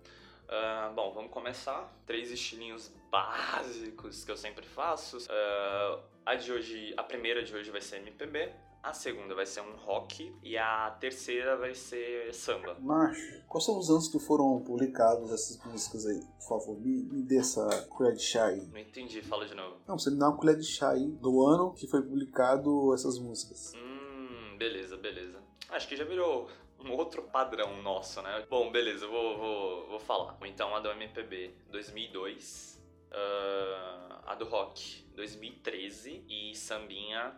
Ah, 0.48 0.92
bom, 0.94 1.12
vamos 1.12 1.30
começar. 1.30 1.92
Três 2.06 2.30
estilinhos 2.30 2.92
básicos 3.10 4.24
que 4.24 4.30
eu 4.30 4.36
sempre 4.36 4.64
faço. 4.66 5.18
Ah, 5.30 6.00
a 6.26 6.34
de 6.34 6.52
hoje, 6.52 6.94
a 6.96 7.02
primeira 7.02 7.42
de 7.42 7.54
hoje 7.54 7.70
vai 7.70 7.80
ser 7.80 7.96
MPB, 7.98 8.52
a 8.82 8.92
segunda 8.92 9.34
vai 9.34 9.46
ser 9.46 9.60
um 9.60 9.76
rock 9.76 10.32
e 10.42 10.56
a 10.56 10.90
terceira 11.00 11.56
vai 11.56 11.74
ser 11.74 12.32
samba. 12.32 12.76
Macho, 12.80 13.42
quais 13.48 13.64
são 13.64 13.78
os 13.78 13.90
anos 13.90 14.08
que 14.08 14.18
foram 14.20 14.60
publicados 14.60 15.32
essas 15.32 15.58
músicas 15.64 16.06
aí? 16.06 16.20
Por 16.38 16.48
favor, 16.48 16.80
me, 16.80 17.02
me 17.02 17.22
dê 17.22 17.38
essa 17.38 17.66
colher 17.90 18.14
de 18.14 18.22
chá 18.22 18.46
aí. 18.46 18.64
Não 18.68 18.78
entendi, 18.78 19.22
fala 19.22 19.44
de 19.46 19.54
novo. 19.54 19.76
Não, 19.88 19.98
você 19.98 20.10
me 20.10 20.18
dá 20.18 20.28
uma 20.28 20.36
colher 20.36 20.56
de 20.56 20.64
chá 20.66 20.90
aí 20.90 21.06
do 21.06 21.44
ano 21.44 21.74
que 21.74 21.86
foi 21.88 22.02
publicado 22.02 22.94
essas 22.94 23.18
músicas. 23.18 23.72
Hum, 23.74 24.56
beleza, 24.56 24.96
beleza. 24.96 25.38
Acho 25.70 25.88
que 25.88 25.96
já 25.96 26.04
virou 26.04 26.48
um 26.86 26.92
outro 26.96 27.22
padrão 27.22 27.82
nosso, 27.82 28.22
né? 28.22 28.46
Bom, 28.48 28.70
beleza, 28.70 29.04
eu 29.04 29.10
vou, 29.10 29.38
vou, 29.38 29.88
vou 29.88 30.00
falar. 30.00 30.36
Então, 30.44 30.74
a 30.74 30.80
do 30.80 30.90
MPB 30.90 31.54
2002, 31.70 32.80
ah, 33.12 34.22
a 34.26 34.34
do 34.34 34.44
rock 34.44 35.04
2013 35.14 36.24
e 36.28 36.54
sambinha 36.54 37.34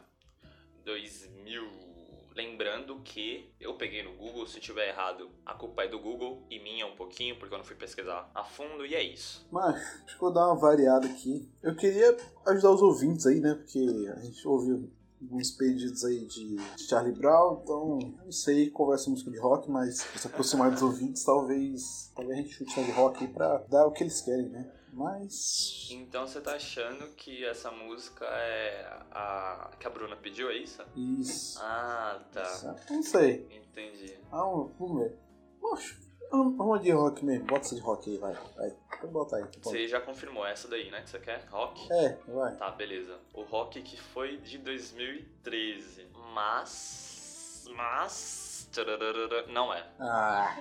2000. 0.84 1.88
Lembrando 2.34 3.00
que 3.00 3.52
eu 3.60 3.74
peguei 3.74 4.02
no 4.04 4.12
Google, 4.12 4.46
se 4.46 4.60
tiver 4.60 4.90
errado, 4.90 5.28
a 5.44 5.54
culpa 5.54 5.82
é 5.82 5.88
do 5.88 5.98
Google 5.98 6.46
e 6.48 6.60
minha 6.60 6.86
um 6.86 6.94
pouquinho, 6.94 7.36
porque 7.36 7.52
eu 7.52 7.58
não 7.58 7.64
fui 7.64 7.74
pesquisar 7.74 8.30
a 8.32 8.44
fundo, 8.44 8.86
e 8.86 8.94
é 8.94 9.02
isso. 9.02 9.44
Mas, 9.50 9.74
acho 10.04 10.14
que 10.14 10.20
vou 10.20 10.32
dar 10.32 10.46
uma 10.46 10.54
variada 10.54 11.04
aqui. 11.08 11.50
Eu 11.60 11.74
queria 11.74 12.16
ajudar 12.46 12.70
os 12.70 12.80
ouvintes 12.80 13.26
aí, 13.26 13.40
né? 13.40 13.54
Porque 13.54 13.80
a 14.16 14.20
gente 14.20 14.46
ouviu 14.46 14.88
alguns 15.20 15.50
pedidos 15.50 16.04
aí 16.04 16.24
de 16.26 16.56
Charlie 16.88 17.14
Brown, 17.14 17.60
então 17.62 17.98
não 18.24 18.32
sei 18.32 18.70
qual 18.70 18.88
vai 18.88 18.98
ser 18.98 19.08
a 19.08 19.10
música 19.10 19.30
de 19.30 19.38
rock, 19.38 19.70
mas 19.70 19.98
se 19.98 20.26
aproximar 20.26 20.70
dos 20.70 20.82
ouvintes, 20.82 21.24
talvez, 21.24 22.12
talvez 22.14 22.38
a 22.38 22.42
gente 22.42 22.54
chute 22.54 22.84
de 22.84 22.90
rock 22.92 23.24
aí 23.24 23.32
pra 23.32 23.58
dar 23.68 23.86
o 23.86 23.92
que 23.92 24.04
eles 24.04 24.20
querem, 24.20 24.48
né? 24.48 24.72
Mas. 24.92 25.88
Então 25.92 26.26
você 26.26 26.40
tá 26.40 26.54
achando 26.54 27.06
que 27.14 27.44
essa 27.44 27.70
música 27.70 28.24
é 28.24 29.00
a 29.12 29.70
que 29.78 29.86
a 29.86 29.90
Bruna 29.90 30.16
pediu, 30.16 30.50
é 30.50 30.56
isso? 30.56 30.82
Isso. 30.96 31.58
Ah, 31.62 32.20
tá. 32.32 32.76
Não 32.90 33.02
sei. 33.02 33.46
Entendi. 33.50 34.18
Ah, 34.32 34.42
vamos 34.78 35.00
ver. 35.00 35.16
Poxa, 35.60 35.96
vamos 36.30 36.80
de 36.82 36.90
rock 36.90 37.24
mesmo. 37.24 37.46
Bota 37.46 37.66
essa 37.66 37.74
de 37.74 37.80
rock 37.80 38.10
aí, 38.10 38.18
vai. 38.18 38.34
vai. 38.56 38.72
Então 38.96 39.10
bota 39.10 39.36
aí. 39.36 39.44
Bota. 39.44 39.60
Você 39.62 39.86
já 39.88 40.00
confirmou 40.00 40.46
essa 40.46 40.68
daí, 40.68 40.90
né? 40.90 41.02
Que 41.02 41.10
você 41.10 41.18
quer? 41.18 41.46
Rock? 41.50 41.92
É, 41.92 42.18
vai. 42.26 42.56
Tá, 42.56 42.70
beleza. 42.70 43.18
O 43.34 43.42
rock 43.42 43.80
que 43.82 44.00
foi 44.00 44.36
de 44.38 44.58
2013. 44.58 46.06
Mas. 46.34 47.64
Mas. 47.74 48.48
Não 49.48 49.72
é. 49.72 49.84
Ah, 49.98 50.54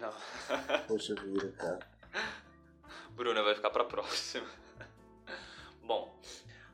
Não. 0.00 0.12
poxa 0.86 1.14
vida, 1.16 1.52
cara. 1.58 1.80
Bruna 3.10 3.42
vai 3.42 3.54
ficar 3.54 3.70
pra 3.70 3.84
próxima. 3.84 4.46
Bom, 5.82 6.14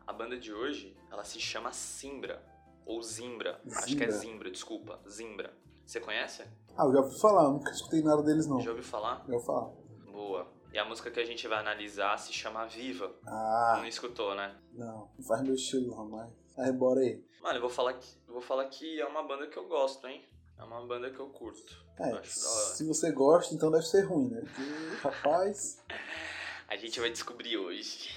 a 0.06 0.12
banda 0.12 0.38
de 0.38 0.52
hoje, 0.52 0.96
ela 1.10 1.24
se 1.24 1.40
chama 1.40 1.72
Simbra. 1.72 2.40
Ou 2.86 3.02
Zimbra. 3.02 3.60
Acho 3.70 3.94
que 3.96 4.04
é 4.04 4.10
Zimbra? 4.10 4.12
Zimbra, 4.12 4.50
desculpa. 4.50 5.00
Zimbra. 5.08 5.52
Você 5.84 6.00
conhece? 6.00 6.42
Ah, 6.76 6.84
eu 6.84 6.92
já 6.92 7.00
ouvi 7.00 7.20
falar, 7.20 7.48
nunca 7.50 7.70
escutei 7.70 8.00
nada 8.02 8.22
deles 8.22 8.46
não. 8.46 8.60
Já 8.60 8.70
ouviu 8.70 8.84
falar? 8.84 9.24
Já 9.28 9.34
ouvi 9.34 9.44
falar. 9.46 9.70
Boa. 10.10 10.46
E 10.72 10.78
a 10.78 10.84
música 10.84 11.10
que 11.10 11.20
a 11.20 11.24
gente 11.24 11.46
vai 11.48 11.58
analisar 11.58 12.18
se 12.18 12.32
chama 12.32 12.66
Viva. 12.66 13.14
Ah, 13.26 13.74
Não 13.78 13.86
escutou, 13.86 14.34
né? 14.34 14.56
não. 14.72 15.10
Não 15.18 15.24
faz 15.24 15.42
meu 15.42 15.54
estilo 15.54 15.94
não, 15.94 16.08
mas. 16.08 16.30
Aí, 16.58 16.72
bora 16.72 17.00
aí. 17.00 17.22
Mano, 17.42 17.56
eu 17.56 17.60
vou 17.60 17.70
falar 17.70 17.94
que, 17.94 18.06
vou 18.26 18.40
falar 18.40 18.64
que 18.66 19.00
é 19.00 19.06
uma 19.06 19.22
banda 19.22 19.46
que 19.46 19.56
eu 19.56 19.66
gosto, 19.68 20.06
hein? 20.06 20.24
É 20.58 20.64
uma 20.64 20.84
banda 20.86 21.10
que 21.10 21.18
eu 21.20 21.28
curto. 21.28 21.84
É, 21.98 22.12
Eu 22.12 22.24
se 22.24 22.84
você 22.86 23.12
gosta, 23.12 23.54
então 23.54 23.70
deve 23.70 23.84
ser 23.84 24.02
ruim, 24.02 24.28
né? 24.28 24.40
Porque, 24.40 24.96
rapaz. 25.02 25.82
A 26.68 26.76
gente 26.76 26.98
vai 26.98 27.10
descobrir 27.10 27.56
hoje. 27.58 28.10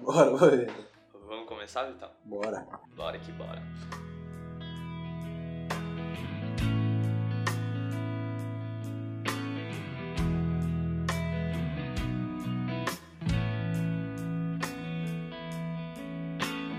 Bora, 0.00 0.30
bora. 0.36 0.66
Vamos 1.28 1.48
começar, 1.48 1.84
Vitão? 1.84 2.08
Bora. 2.24 2.66
Bora 2.94 3.18
que 3.18 3.32
bora. 3.32 3.62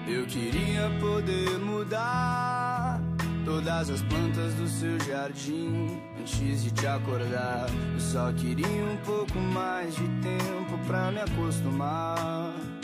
Eu 0.07 0.25
queria 0.27 0.89
poder 1.01 1.59
mudar 1.59 3.01
todas 3.43 3.89
as 3.89 4.01
plantas 4.03 4.53
do 4.53 4.67
seu 4.67 4.97
jardim 5.01 6.01
antes 6.17 6.63
de 6.63 6.71
te 6.71 6.87
acordar. 6.87 7.67
Eu 7.93 7.99
só 7.99 8.31
queria 8.31 8.85
um 8.85 8.97
pouco 9.05 9.37
mais 9.37 9.93
de 9.93 10.07
tempo 10.21 10.77
pra 10.87 11.11
me 11.11 11.19
acostumar. 11.19 12.76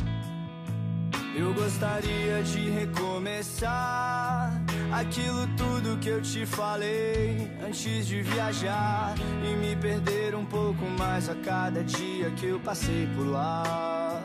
Eu 1.35 1.51
gostaria 1.51 2.43
de 2.43 2.69
recomeçar 2.69 4.51
aquilo 4.93 5.47
tudo 5.57 5.99
que 5.99 6.09
eu 6.09 6.21
te 6.21 6.45
falei 6.45 7.49
antes 7.65 8.05
de 8.05 8.21
viajar 8.21 9.15
e 9.43 9.55
me 9.55 9.75
perder 9.75 10.35
um 10.35 10.45
pouco 10.45 10.85
mais 10.99 11.27
a 11.29 11.35
cada 11.35 11.83
dia 11.83 12.29
que 12.35 12.45
eu 12.45 12.59
passei 12.59 13.07
por 13.15 13.25
lá. 13.25 14.21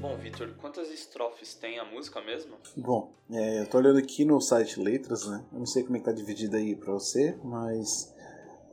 Bom, 0.00 0.16
Vitor, 0.16 0.48
quantas 0.60 0.90
estrofes 0.90 1.54
tem 1.54 1.78
a 1.78 1.84
música 1.84 2.20
mesmo? 2.20 2.56
Bom, 2.76 3.12
é, 3.30 3.60
eu 3.60 3.66
tô 3.68 3.78
olhando 3.78 4.00
aqui 4.00 4.24
no 4.24 4.40
site 4.40 4.80
Letras, 4.80 5.24
né? 5.24 5.44
Eu 5.52 5.60
não 5.60 5.66
sei 5.66 5.84
como 5.84 5.96
é 5.96 6.00
que 6.00 6.04
tá 6.06 6.12
dividido 6.12 6.56
aí 6.56 6.74
pra 6.74 6.92
você, 6.92 7.38
mas 7.44 8.12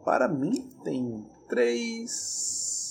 para 0.03 0.27
mim 0.27 0.67
tem 0.83 1.23
três, 1.47 2.88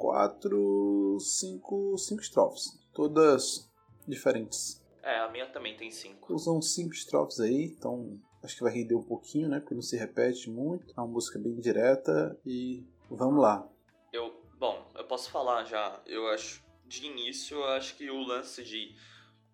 quatro, 0.00 1.18
cinco, 1.20 1.94
cinco 1.98 2.22
estrofes, 2.22 2.80
todas 2.94 3.70
diferentes. 4.08 4.82
É, 5.02 5.18
a 5.18 5.28
minha 5.28 5.46
também 5.46 5.76
tem 5.76 5.90
cinco. 5.90 6.32
Usam 6.32 6.62
cinco 6.62 6.94
estrofes 6.94 7.38
aí, 7.38 7.66
então 7.66 8.18
acho 8.42 8.56
que 8.56 8.62
vai 8.62 8.72
render 8.72 8.94
um 8.94 9.02
pouquinho, 9.02 9.50
né? 9.50 9.60
Porque 9.60 9.74
não 9.74 9.82
se 9.82 9.98
repete 9.98 10.48
muito. 10.48 10.90
É 10.96 11.00
uma 11.00 11.06
música 11.06 11.38
bem 11.38 11.54
direta 11.60 12.34
e 12.46 12.82
vamos 13.10 13.42
lá. 13.42 13.68
Eu, 14.10 14.42
bom, 14.58 14.90
eu 14.94 15.04
posso 15.04 15.30
falar 15.30 15.64
já. 15.64 16.00
Eu 16.06 16.28
acho, 16.28 16.64
de 16.86 17.04
início, 17.04 17.58
eu 17.58 17.64
acho 17.66 17.94
que 17.94 18.10
o 18.10 18.22
lance 18.22 18.64
de 18.64 18.96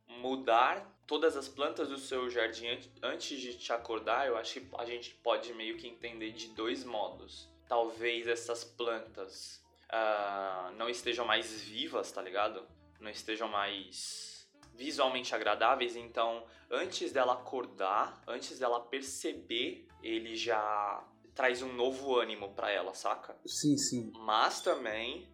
mudar 0.07 0.97
todas 1.09 1.37
as 1.37 1.49
plantas 1.49 1.89
do 1.89 1.99
seu 1.99 2.31
jardim 2.31 2.67
antes 3.03 3.41
de 3.41 3.55
te 3.59 3.73
acordar, 3.73 4.29
eu 4.29 4.37
acho 4.37 4.61
que 4.61 4.69
a 4.79 4.85
gente 4.85 5.13
pode 5.25 5.53
meio 5.55 5.77
que 5.77 5.89
entender 5.89 6.31
de 6.31 6.55
dois 6.55 6.85
modos. 6.85 7.51
Talvez 7.69 8.29
essas 8.29 8.63
plantas 8.63 9.66
uh, 9.93 10.73
não 10.77 10.89
estejam 10.89 11.25
mais 11.25 11.61
vivas, 11.61 12.11
tá 12.13 12.23
ligado? 12.23 12.67
Não 13.01 13.11
estejam 13.11 13.49
mais 13.49 14.49
visualmente 14.75 15.35
agradáveis, 15.35 15.97
então 15.97 16.45
antes 16.71 17.13
dela 17.13 17.33
acordar, 17.33 18.23
antes 18.27 18.59
dela 18.59 18.81
perceber, 18.81 19.89
ele 20.03 20.37
já 20.37 21.03
traz 21.35 21.63
um 21.63 21.73
novo 21.73 22.17
ânimo 22.17 22.55
para 22.55 22.71
ela, 22.71 22.95
saca? 22.95 23.37
Sim, 23.47 23.77
sim. 23.77 24.13
Mas 24.15 24.61
também 24.61 25.29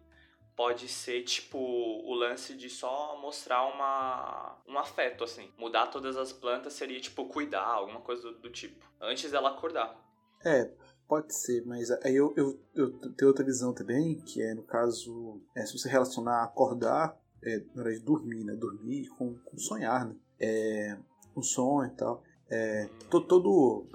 pode 0.55 0.87
ser 0.87 1.23
tipo 1.23 1.57
o 1.57 2.13
lance 2.13 2.55
de 2.55 2.69
só 2.69 3.17
mostrar 3.19 3.65
uma 3.65 4.57
um 4.67 4.77
afeto 4.77 5.23
assim. 5.23 5.51
Mudar 5.57 5.87
todas 5.87 6.15
as 6.15 6.31
plantas 6.31 6.73
seria 6.73 6.99
tipo 6.99 7.25
cuidar, 7.25 7.65
alguma 7.65 8.01
coisa 8.01 8.21
do, 8.21 8.39
do 8.39 8.49
tipo, 8.49 8.85
antes 9.01 9.31
dela 9.31 9.49
acordar. 9.49 9.99
É, 10.45 10.69
pode 11.13 11.35
ser, 11.35 11.63
mas 11.67 11.91
aí 11.91 12.15
eu, 12.15 12.33
eu, 12.35 12.59
eu 12.73 12.91
tenho 13.13 13.29
outra 13.29 13.45
visão 13.45 13.71
também, 13.71 14.15
que 14.15 14.41
é 14.41 14.55
no 14.55 14.63
caso, 14.63 15.39
é, 15.55 15.63
se 15.63 15.77
você 15.77 15.87
relacionar 15.87 16.43
acordar, 16.43 17.15
é, 17.43 17.63
na 17.75 17.83
hora 17.83 17.93
de 17.93 17.99
dormir, 17.99 18.43
né? 18.43 18.55
Dormir 18.55 19.09
com, 19.09 19.35
com 19.35 19.57
sonhar, 19.59 20.07
né? 20.07 20.15
É, 20.39 20.97
um 21.37 21.43
sonho 21.43 21.91
e 21.91 21.95
tal. 21.95 22.23
É, 22.49 22.89
todo, 23.11 23.27
todo 23.27 23.87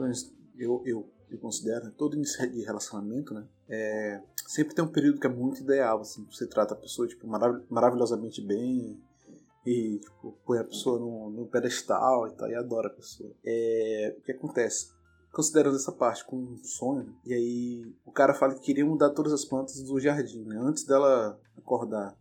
eu, 0.57 0.81
eu, 0.87 1.11
eu 1.29 1.39
considero, 1.41 1.87
né, 1.87 1.93
todo 1.99 2.15
início 2.15 2.49
de 2.53 2.63
relacionamento, 2.63 3.35
né? 3.35 3.49
É, 3.69 4.23
sempre 4.47 4.77
tem 4.77 4.85
um 4.85 4.93
período 4.93 5.19
que 5.19 5.27
é 5.27 5.31
muito 5.31 5.61
ideal, 5.61 6.01
assim, 6.01 6.25
você 6.31 6.47
trata 6.47 6.75
a 6.75 6.77
pessoa 6.77 7.09
tipo, 7.09 7.27
marav 7.27 7.65
maravilhosamente 7.69 8.41
bem 8.41 8.97
e 9.67 9.99
tipo, 9.99 10.39
põe 10.47 10.61
a 10.61 10.65
pessoa 10.65 11.01
no, 11.01 11.31
no 11.31 11.47
pedestal 11.49 12.29
e 12.29 12.31
tal, 12.37 12.49
e 12.49 12.55
adora 12.55 12.87
a 12.87 12.93
pessoa. 12.93 13.35
É, 13.45 14.15
o 14.17 14.23
que 14.23 14.31
acontece? 14.31 14.97
Considerando 15.39 15.77
essa 15.77 15.93
parte 15.93 16.25
como 16.25 16.51
um 16.51 16.65
sonho, 16.65 17.15
e 17.25 17.33
aí 17.33 17.95
o 18.05 18.11
cara 18.11 18.35
fala 18.35 18.57
que 18.57 18.61
queria 18.61 18.85
mudar 18.85 19.11
todas 19.11 19.33
as 19.33 19.45
plantas 19.45 19.81
do 19.81 20.01
jardim, 20.01 20.43
né? 20.43 20.59
Antes 20.59 20.83
dela 20.83 21.41
acordar. 21.57 22.19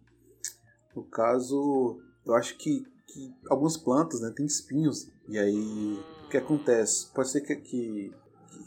No 0.96 1.04
caso, 1.04 2.00
eu 2.24 2.36
acho 2.36 2.56
que, 2.60 2.86
que 3.08 3.34
algumas 3.50 3.76
plantas 3.76 4.22
né, 4.22 4.32
têm 4.36 4.46
espinhos, 4.46 5.10
e 5.28 5.36
aí 5.36 6.00
o 6.28 6.30
que 6.30 6.38
acontece? 6.38 7.08
Pode 7.12 7.32
ser 7.32 7.42
que, 7.42 7.56
que, 7.56 8.14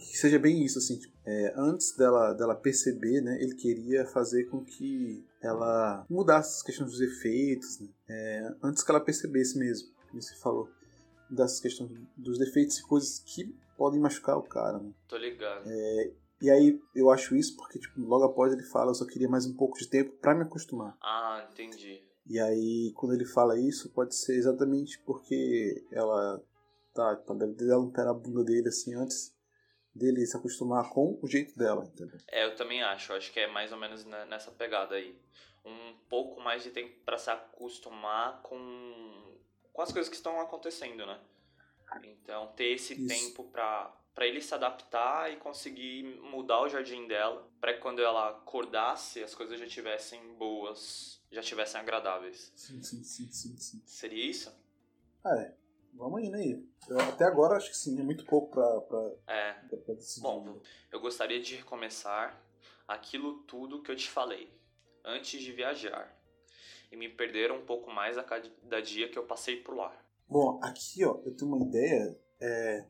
que 0.00 0.19
seja 0.19 0.37
bem 0.37 0.64
isso, 0.64 0.79
assim, 0.79 0.99
tipo, 0.99 1.17
é, 1.25 1.55
antes 1.56 1.97
dela, 1.97 2.32
dela 2.32 2.56
perceber, 2.56 3.20
né, 3.20 3.41
ele 3.41 3.55
queria 3.55 4.05
fazer 4.05 4.47
com 4.47 4.64
que 4.64 5.25
ela 5.41 6.05
mudasse 6.11 6.56
as 6.56 6.62
questões 6.64 6.91
dos 6.91 7.00
efeitos, 7.00 7.79
né, 7.79 7.88
é, 8.08 8.55
antes 8.64 8.82
que 8.82 8.91
ela 8.91 8.99
percebesse 8.99 9.56
mesmo, 9.56 9.91
como 10.08 10.20
você 10.20 10.35
falou, 10.35 10.69
das 11.31 11.61
questões 11.61 11.93
dos 12.17 12.37
defeitos 12.37 12.79
e 12.79 12.82
coisas 12.82 13.20
que 13.20 13.55
podem 13.81 13.99
machucar 13.99 14.37
o 14.37 14.43
cara. 14.43 14.79
Né. 14.79 14.93
Tô 15.09 15.17
ligado. 15.17 15.65
É, 15.67 16.12
e 16.43 16.50
aí 16.50 16.79
eu 16.94 17.11
acho 17.11 17.35
isso 17.35 17.56
porque 17.56 17.79
tipo, 17.79 17.99
logo 18.03 18.25
após 18.25 18.53
ele 18.53 18.62
fala, 18.65 18.91
eu 18.91 18.94
só 18.94 19.06
queria 19.06 19.27
mais 19.27 19.47
um 19.47 19.56
pouco 19.56 19.79
de 19.79 19.88
tempo 19.88 20.12
para 20.19 20.35
me 20.35 20.43
acostumar. 20.43 20.99
Ah, 21.03 21.49
entendi. 21.50 22.05
E 22.27 22.38
aí 22.38 22.93
quando 22.94 23.15
ele 23.15 23.25
fala 23.25 23.59
isso, 23.59 23.91
pode 23.94 24.15
ser 24.15 24.37
exatamente 24.37 25.03
porque 25.06 25.82
ela 25.91 26.38
tá, 26.93 27.15
deve 27.38 27.55
dela 27.55 27.81
um 27.81 27.91
pé 27.91 28.05
na 28.05 28.12
bunda 28.12 28.44
dele 28.44 28.69
assim 28.69 28.94
antes 28.94 29.35
dele 29.94 30.26
se 30.26 30.37
acostumar 30.37 30.91
com 30.91 31.19
o 31.23 31.26
jeito 31.26 31.56
dela, 31.56 31.83
entendeu? 31.83 32.19
É, 32.29 32.44
eu 32.44 32.55
também 32.55 32.83
acho. 32.83 33.12
Eu 33.12 33.17
acho 33.17 33.33
que 33.33 33.41
é 33.41 33.47
mais 33.47 33.73
ou 33.73 33.79
menos 33.79 34.05
nessa 34.05 34.50
pegada 34.50 34.94
aí. 34.94 35.19
Um 35.65 35.94
pouco 36.06 36.38
mais 36.38 36.62
de 36.62 36.71
tempo 36.71 37.00
para 37.03 37.17
se 37.17 37.31
acostumar 37.31 38.43
com, 38.43 39.38
com 39.73 39.81
as 39.81 39.91
coisas 39.91 40.09
que 40.11 40.17
estão 40.17 40.38
acontecendo, 40.38 41.06
né? 41.06 41.19
Então, 42.05 42.53
ter 42.57 42.73
esse 42.73 42.95
Isso. 42.95 43.09
tempo 43.09 43.45
para 43.45 43.97
para 44.15 44.27
ele 44.27 44.43
se 44.43 44.53
adaptar 44.53 45.33
e 45.33 45.37
conseguir 45.37 46.03
mudar 46.21 46.61
o 46.61 46.69
jardim 46.69 47.07
dela, 47.07 47.49
para 47.61 47.73
que 47.73 47.81
quando 47.81 48.03
ela 48.03 48.31
acordasse 48.31 49.23
as 49.23 49.35
coisas 49.35 49.59
já 49.59 49.67
tivessem 49.67 50.35
boas, 50.35 51.23
já 51.31 51.41
tivessem 51.41 51.81
agradáveis. 51.81 52.53
Sim, 52.55 52.83
sim, 52.83 53.03
sim, 53.03 53.33
sim, 53.33 53.57
sim. 53.57 53.83
Seria 53.87 54.27
isso? 54.29 54.53
Ah, 55.25 55.37
é. 55.37 55.55
Vamos 55.95 56.23
indo 56.23 56.37
aí. 56.37 56.63
Eu, 56.89 57.01
até 57.01 57.25
agora 57.25 57.57
acho 57.57 57.71
que 57.71 57.77
sim, 57.77 57.99
é 57.99 58.03
muito 58.03 58.25
pouco 58.25 58.51
pra, 58.51 58.81
pra, 58.83 59.11
é. 59.27 59.53
pra, 59.53 59.79
pra 59.79 59.95
decidir. 59.95 60.23
Bom, 60.23 60.61
eu 60.91 61.01
gostaria 61.01 61.41
de 61.41 61.57
recomeçar 61.57 62.39
aquilo 62.87 63.43
tudo 63.45 63.83
que 63.83 63.91
eu 63.91 63.97
te 63.97 64.11
falei 64.11 64.53
antes 65.05 65.41
de 65.41 65.53
viajar 65.53 66.15
e 66.91 66.97
me 66.97 67.09
perder 67.09 67.53
um 67.53 67.65
pouco 67.65 67.91
mais 67.91 68.19
a 68.19 68.25
cada 68.25 68.83
dia 68.83 69.09
que 69.09 69.19
eu 69.19 69.25
passei 69.25 69.57
por 69.63 69.77
lá. 69.77 69.97
Bom, 70.31 70.61
aqui 70.62 71.05
ó, 71.05 71.19
eu 71.25 71.35
tenho 71.35 71.53
uma 71.53 71.67
ideia. 71.67 72.17
É... 72.41 72.87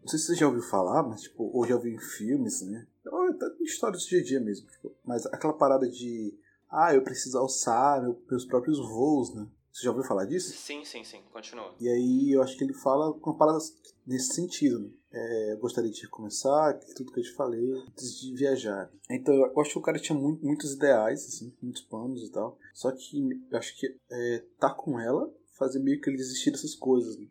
Não 0.00 0.08
sei 0.08 0.18
se 0.20 0.26
você 0.26 0.34
já 0.36 0.46
ouviu 0.46 0.62
falar, 0.62 1.02
mas 1.02 1.22
tipo, 1.22 1.50
ou 1.52 1.66
já 1.66 1.74
ouviu 1.74 1.92
em 1.92 1.98
filmes, 1.98 2.62
né? 2.62 2.86
Ou 3.06 3.24
até 3.24 3.46
em 3.60 3.64
histórias 3.64 4.04
do 4.04 4.08
dia 4.08 4.20
a 4.20 4.24
dia 4.24 4.40
mesmo. 4.40 4.68
Tipo, 4.68 4.94
mas 5.04 5.26
aquela 5.26 5.52
parada 5.52 5.88
de. 5.88 6.32
Ah, 6.70 6.94
eu 6.94 7.02
preciso 7.02 7.38
alçar 7.38 8.02
meus 8.30 8.44
próprios 8.44 8.78
voos, 8.78 9.34
né? 9.34 9.48
Você 9.72 9.82
já 9.82 9.90
ouviu 9.90 10.04
falar 10.04 10.24
disso? 10.24 10.56
Sim, 10.56 10.84
sim, 10.84 11.04
sim. 11.04 11.22
Continua. 11.32 11.74
E 11.78 11.88
aí 11.88 12.32
eu 12.32 12.42
acho 12.42 12.56
que 12.56 12.64
ele 12.64 12.72
fala 12.72 13.12
com 13.12 13.36
palavras 13.36 13.74
nesse 14.06 14.32
sentido. 14.32 14.78
Né? 14.78 14.90
É, 15.12 15.52
eu 15.52 15.58
gostaria 15.58 15.90
de 15.90 16.02
recomeçar, 16.02 16.78
tudo 16.96 17.12
que 17.12 17.20
eu 17.20 17.24
te 17.24 17.32
falei, 17.32 17.72
antes 17.72 18.18
de 18.18 18.34
viajar. 18.34 18.90
Então 19.10 19.34
eu 19.34 19.60
acho 19.60 19.72
que 19.72 19.78
o 19.78 19.82
cara 19.82 19.98
tinha 19.98 20.18
muito, 20.18 20.44
muitos 20.44 20.72
ideais, 20.72 21.26
assim, 21.26 21.54
muitos 21.60 21.82
planos 21.82 22.22
e 22.22 22.30
tal. 22.32 22.58
Só 22.72 22.90
que 22.92 23.46
eu 23.50 23.58
acho 23.58 23.76
que 23.78 23.86
é, 24.10 24.44
tá 24.58 24.72
com 24.72 24.98
ela 24.98 25.30
fazer 25.56 25.78
meio 25.80 26.00
que 26.00 26.10
ele 26.10 26.16
desistir 26.16 26.50
dessas 26.50 26.74
coisas. 26.74 27.16
Né? 27.18 27.26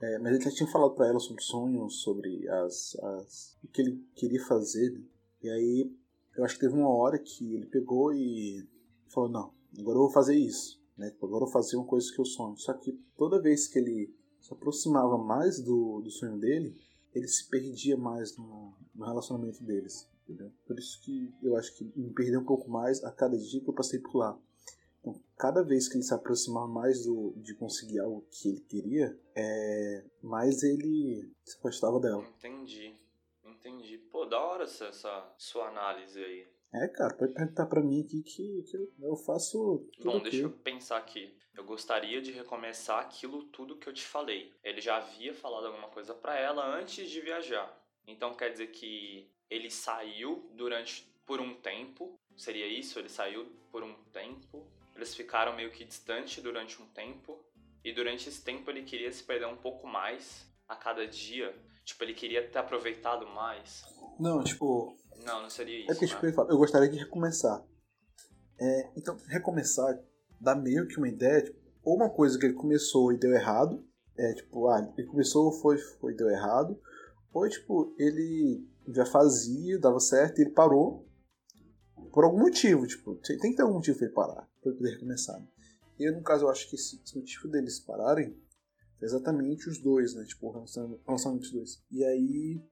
É, 0.00 0.18
mas 0.18 0.34
ele 0.34 0.44
já 0.44 0.50
tinha 0.50 0.68
falado 0.68 0.94
para 0.94 1.08
ela 1.08 1.20
sobre 1.20 1.42
sonhos, 1.42 2.02
sobre 2.02 2.48
as, 2.48 2.96
as, 2.96 3.58
o 3.62 3.68
que 3.68 3.82
ele 3.82 4.04
queria 4.14 4.44
fazer. 4.46 4.90
Né? 4.92 5.04
E 5.42 5.50
aí 5.50 5.96
eu 6.36 6.44
acho 6.44 6.54
que 6.54 6.60
teve 6.60 6.74
uma 6.74 6.88
hora 6.88 7.18
que 7.18 7.54
ele 7.54 7.66
pegou 7.66 8.12
e 8.12 8.66
falou: 9.08 9.28
Não, 9.28 9.54
agora 9.78 9.96
eu 9.96 10.02
vou 10.02 10.10
fazer 10.10 10.36
isso. 10.36 10.80
Né? 10.96 11.10
Tipo, 11.10 11.26
agora 11.26 11.44
eu 11.44 11.48
fazer 11.48 11.76
uma 11.76 11.86
coisa 11.86 12.12
que 12.12 12.20
eu 12.20 12.24
sonho. 12.24 12.56
Só 12.56 12.72
que 12.74 12.92
toda 13.16 13.40
vez 13.40 13.66
que 13.66 13.78
ele 13.78 14.14
se 14.40 14.52
aproximava 14.52 15.18
mais 15.18 15.60
do, 15.60 16.00
do 16.00 16.10
sonho 16.10 16.38
dele, 16.38 16.74
ele 17.14 17.28
se 17.28 17.48
perdia 17.48 17.96
mais 17.96 18.36
no, 18.36 18.74
no 18.94 19.04
relacionamento 19.04 19.62
deles. 19.64 20.08
Entendeu? 20.24 20.52
Por 20.66 20.78
isso 20.78 21.00
que 21.02 21.34
eu 21.42 21.56
acho 21.56 21.76
que 21.76 21.84
me 21.96 22.10
perdi 22.12 22.36
um 22.36 22.44
pouco 22.44 22.70
mais 22.70 23.02
a 23.02 23.10
cada 23.10 23.36
dia 23.36 23.60
que 23.60 23.68
eu 23.68 23.74
passei 23.74 23.98
por 23.98 24.16
lá. 24.16 24.38
Cada 25.40 25.62
vez 25.62 25.88
que 25.88 25.96
ele 25.96 26.02
se 26.02 26.12
aproximava 26.12 26.68
mais 26.68 27.06
do, 27.06 27.32
de 27.38 27.54
conseguir 27.54 27.98
algo 27.98 28.28
que 28.30 28.50
ele 28.50 28.60
queria, 28.60 29.18
é, 29.34 30.04
mais 30.22 30.62
ele 30.62 31.32
se 31.42 31.56
afastava 31.56 31.98
dela. 31.98 32.22
Entendi, 32.36 32.94
entendi. 33.42 33.96
Pô, 33.96 34.26
da 34.26 34.38
hora 34.38 34.64
essa, 34.64 34.84
essa 34.88 35.34
sua 35.38 35.68
análise 35.68 36.22
aí. 36.22 36.46
É, 36.74 36.86
cara, 36.88 37.14
pode 37.14 37.32
perguntar 37.32 37.64
pra 37.64 37.82
mim 37.82 38.02
aqui 38.02 38.22
que, 38.22 38.62
que 38.64 38.76
eu 39.00 39.16
faço. 39.16 39.88
Bom, 40.04 40.20
deixa 40.20 40.42
eu 40.42 40.50
pensar 40.50 40.98
aqui. 40.98 41.34
Eu 41.56 41.64
gostaria 41.64 42.20
de 42.20 42.32
recomeçar 42.32 43.00
aquilo 43.00 43.44
tudo 43.44 43.78
que 43.78 43.88
eu 43.88 43.94
te 43.94 44.04
falei. 44.04 44.52
Ele 44.62 44.82
já 44.82 44.98
havia 44.98 45.32
falado 45.32 45.68
alguma 45.68 45.88
coisa 45.88 46.12
para 46.12 46.38
ela 46.38 46.78
antes 46.78 47.08
de 47.08 47.18
viajar. 47.22 47.82
Então 48.06 48.34
quer 48.34 48.50
dizer 48.50 48.68
que 48.68 49.32
ele 49.48 49.70
saiu 49.70 50.50
durante 50.52 51.10
por 51.24 51.40
um 51.40 51.54
tempo. 51.54 52.14
Seria 52.36 52.66
isso? 52.66 52.98
Ele 52.98 53.08
saiu 53.08 53.46
por 53.72 53.82
um 53.82 53.94
tempo. 54.12 54.69
Eles 55.00 55.14
ficaram 55.14 55.56
meio 55.56 55.70
que 55.70 55.84
distante 55.84 56.40
durante 56.40 56.80
um 56.80 56.86
tempo. 56.86 57.42
E 57.82 57.92
durante 57.92 58.28
esse 58.28 58.42
tempo 58.42 58.70
ele 58.70 58.82
queria 58.82 59.10
se 59.10 59.22
perder 59.22 59.46
um 59.46 59.56
pouco 59.56 59.86
mais 59.86 60.46
a 60.68 60.76
cada 60.76 61.06
dia. 61.06 61.54
Tipo, 61.84 62.04
ele 62.04 62.14
queria 62.14 62.46
ter 62.46 62.58
aproveitado 62.58 63.26
mais. 63.26 63.82
Não, 64.18 64.44
tipo, 64.44 64.94
não, 65.24 65.42
não 65.42 65.50
seria 65.50 65.80
isso. 65.80 65.90
É 65.90 65.94
porque, 65.94 66.06
tipo, 66.06 66.26
ele 66.26 66.34
fala, 66.34 66.50
eu 66.50 66.58
gostaria 66.58 66.88
de 66.88 66.98
recomeçar. 66.98 67.64
É, 68.60 68.90
então, 68.94 69.16
recomeçar 69.26 69.98
dá 70.38 70.54
meio 70.54 70.86
que 70.86 70.98
uma 70.98 71.08
ideia, 71.08 71.42
tipo, 71.42 71.58
ou 71.82 71.96
uma 71.96 72.10
coisa 72.10 72.38
que 72.38 72.44
ele 72.44 72.54
começou 72.54 73.12
e 73.12 73.18
deu 73.18 73.32
errado, 73.32 73.82
é 74.18 74.34
tipo, 74.34 74.68
ah, 74.68 74.92
ele 74.96 75.06
começou, 75.06 75.50
foi, 75.50 75.78
foi 75.78 76.14
deu 76.14 76.28
errado, 76.28 76.78
ou 77.32 77.48
tipo, 77.48 77.94
ele 77.98 78.68
já 78.88 79.06
fazia, 79.06 79.78
dava 79.78 79.98
certo 79.98 80.38
e 80.38 80.42
ele 80.42 80.50
parou 80.50 81.08
por 82.12 82.24
algum 82.24 82.40
motivo, 82.40 82.86
tipo, 82.86 83.14
tem 83.16 83.38
que 83.38 83.56
ter 83.56 83.62
algum 83.62 83.76
motivo 83.76 83.96
pra 83.96 84.06
ele 84.06 84.14
parar, 84.14 84.48
ele 84.68 84.76
poder 84.76 84.90
recomeçar. 84.92 85.38
Né? 85.38 85.46
E 85.98 86.10
no 86.10 86.22
caso, 86.22 86.44
eu 86.44 86.50
acho 86.50 86.68
que 86.68 86.76
esse, 86.76 87.00
esse 87.04 87.16
motivo 87.16 87.48
deles 87.48 87.80
pararem 87.80 88.36
é 89.00 89.04
exatamente 89.04 89.68
os 89.68 89.78
dois, 89.78 90.14
né, 90.14 90.24
tipo, 90.24 90.48
o 90.48 90.52
relacionamento 90.52 91.40
dos 91.40 91.52
dois. 91.52 91.82
E 91.90 92.04
aí, 92.04 92.62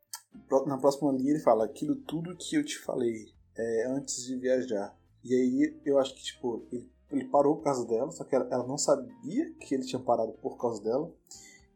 na 0.67 0.79
próxima 0.79 1.13
linha 1.13 1.33
ele 1.33 1.41
fala 1.41 1.65
aquilo 1.65 1.97
tudo 1.97 2.37
que 2.37 2.57
eu 2.57 2.65
te 2.65 2.79
falei 2.79 3.33
é, 3.57 3.87
antes 3.89 4.25
de 4.25 4.37
viajar. 4.37 4.97
E 5.25 5.35
aí 5.35 5.81
eu 5.85 5.99
acho 5.99 6.15
que 6.15 6.23
tipo 6.23 6.67
ele, 6.71 6.91
ele 7.11 7.25
parou 7.27 7.57
por 7.57 7.65
causa 7.65 7.87
dela, 7.87 8.11
só 8.11 8.25
que 8.25 8.35
ela, 8.35 8.49
ela, 8.51 8.67
não 8.67 8.79
sabia 8.79 9.53
que 9.55 9.75
ele 9.75 9.85
tinha 9.85 10.01
parado 10.01 10.33
por 10.35 10.57
causa 10.59 10.83
dela. 10.83 11.13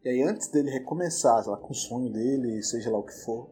E 0.05 0.09
aí, 0.09 0.23
antes 0.23 0.49
dele 0.49 0.71
recomeçar, 0.71 1.47
lá, 1.47 1.57
com 1.57 1.71
o 1.71 1.75
sonho 1.75 2.13
dele, 2.13 2.63
seja 2.63 2.91
lá 2.91 2.99
o 2.99 3.05
que 3.05 3.15
for, 3.25 3.49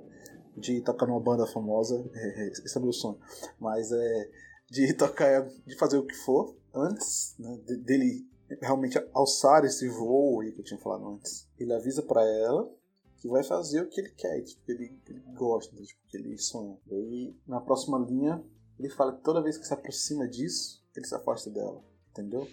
de 0.56 0.80
tocar 0.80 1.06
numa 1.06 1.20
banda 1.20 1.46
famosa, 1.46 2.04
é, 2.12 2.44
é, 2.44 2.48
esse 2.48 2.76
é 2.76 2.80
meu 2.80 2.92
sonho, 2.92 3.18
mas 3.58 3.90
é 3.92 4.30
de 4.70 4.94
tocar, 4.94 5.48
de 5.66 5.76
fazer 5.76 5.98
o 5.98 6.06
que 6.06 6.14
for, 6.14 6.56
antes 6.72 7.34
né, 7.38 7.58
dele 7.84 8.24
realmente 8.62 8.98
alçar 9.12 9.64
esse 9.64 9.88
voo 9.88 10.40
aí 10.40 10.52
que 10.52 10.60
eu 10.60 10.64
tinha 10.64 10.80
falado 10.80 11.08
antes, 11.08 11.48
ele 11.58 11.72
avisa 11.72 12.02
para 12.02 12.22
ela 12.22 12.72
que 13.20 13.28
vai 13.28 13.42
fazer 13.42 13.82
o 13.82 13.88
que 13.88 14.00
ele 14.00 14.10
quer, 14.10 14.42
tipo, 14.42 14.64
que 14.64 14.72
ele, 14.72 14.88
que 15.04 15.12
ele 15.12 15.20
gosta, 15.34 15.76
tipo, 15.76 16.00
que 16.08 16.16
ele 16.16 16.38
sonha. 16.38 16.78
E 16.86 16.94
aí, 16.94 17.36
na 17.46 17.60
próxima 17.60 17.98
linha, 17.98 18.42
ele 18.78 18.88
fala 18.88 19.14
que 19.14 19.22
toda 19.22 19.42
vez 19.42 19.58
que 19.58 19.66
se 19.66 19.74
aproxima 19.74 20.26
disso, 20.26 20.82
ele 20.96 21.04
se 21.04 21.14
afasta 21.14 21.50
dela, 21.50 21.84
entendeu? 22.10 22.48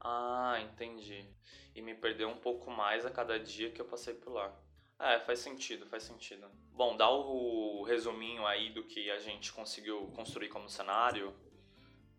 Ah, 0.00 0.58
entendi. 0.60 1.28
E 1.74 1.82
me 1.82 1.94
perdeu 1.94 2.28
um 2.28 2.38
pouco 2.38 2.70
mais 2.70 3.04
a 3.04 3.10
cada 3.10 3.38
dia 3.38 3.70
que 3.70 3.80
eu 3.80 3.84
passei 3.84 4.14
por 4.14 4.32
lá. 4.32 4.58
É, 4.98 5.20
faz 5.20 5.40
sentido, 5.40 5.84
faz 5.86 6.04
sentido. 6.04 6.48
Bom, 6.72 6.96
dá 6.96 7.10
o 7.10 7.82
resuminho 7.82 8.46
aí 8.46 8.72
do 8.72 8.84
que 8.84 9.10
a 9.10 9.18
gente 9.18 9.52
conseguiu 9.52 10.06
construir 10.14 10.48
como 10.48 10.70
cenário 10.70 11.34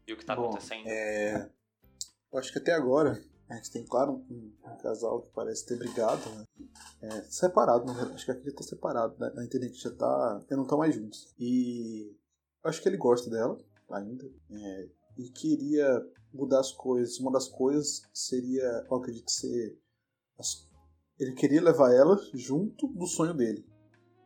e 0.08 0.14
o 0.14 0.18
que 0.18 0.26
tá 0.26 0.36
Bom, 0.36 0.46
acontecendo. 0.46 0.88
É... 0.88 1.50
Eu 2.32 2.40
acho 2.40 2.52
que 2.52 2.60
até 2.60 2.74
agora 2.74 3.22
a 3.50 3.56
gente 3.56 3.72
tem, 3.72 3.86
claro, 3.86 4.26
um, 4.30 4.54
um 4.66 4.78
casal 4.78 5.22
que 5.22 5.30
parece 5.32 5.66
ter 5.66 5.78
brigado, 5.78 6.30
né? 6.32 6.46
É, 7.02 7.22
separado, 7.24 7.86
né? 7.86 8.12
acho 8.14 8.26
que 8.26 8.32
aqui 8.32 8.50
já 8.50 8.56
tá 8.56 8.64
separado, 8.64 9.16
né? 9.20 9.32
Na 9.34 9.46
internet 9.46 9.82
já 9.82 9.92
tá. 9.92 10.46
Já 10.50 10.56
não 10.56 10.64
estão 10.64 10.78
mais 10.78 10.94
juntos. 10.94 11.34
E 11.40 12.14
acho 12.64 12.82
que 12.82 12.90
ele 12.90 12.98
gosta 12.98 13.30
dela 13.30 13.58
ainda. 13.90 14.30
É, 14.52 14.90
e 15.18 15.30
queria 15.30 16.06
mudar 16.34 16.60
as 16.60 16.72
coisas. 16.72 17.20
Uma 17.20 17.32
das 17.32 17.48
coisas 17.48 18.02
seria, 18.14 18.86
eu 18.90 18.98
acredito 18.98 19.32
ser. 19.32 19.80
As, 20.38 20.68
ele 21.18 21.34
queria 21.34 21.62
levar 21.62 21.94
ela 21.94 22.20
junto 22.34 22.88
do 22.88 23.08
sonho 23.08 23.34
dele. 23.34 23.66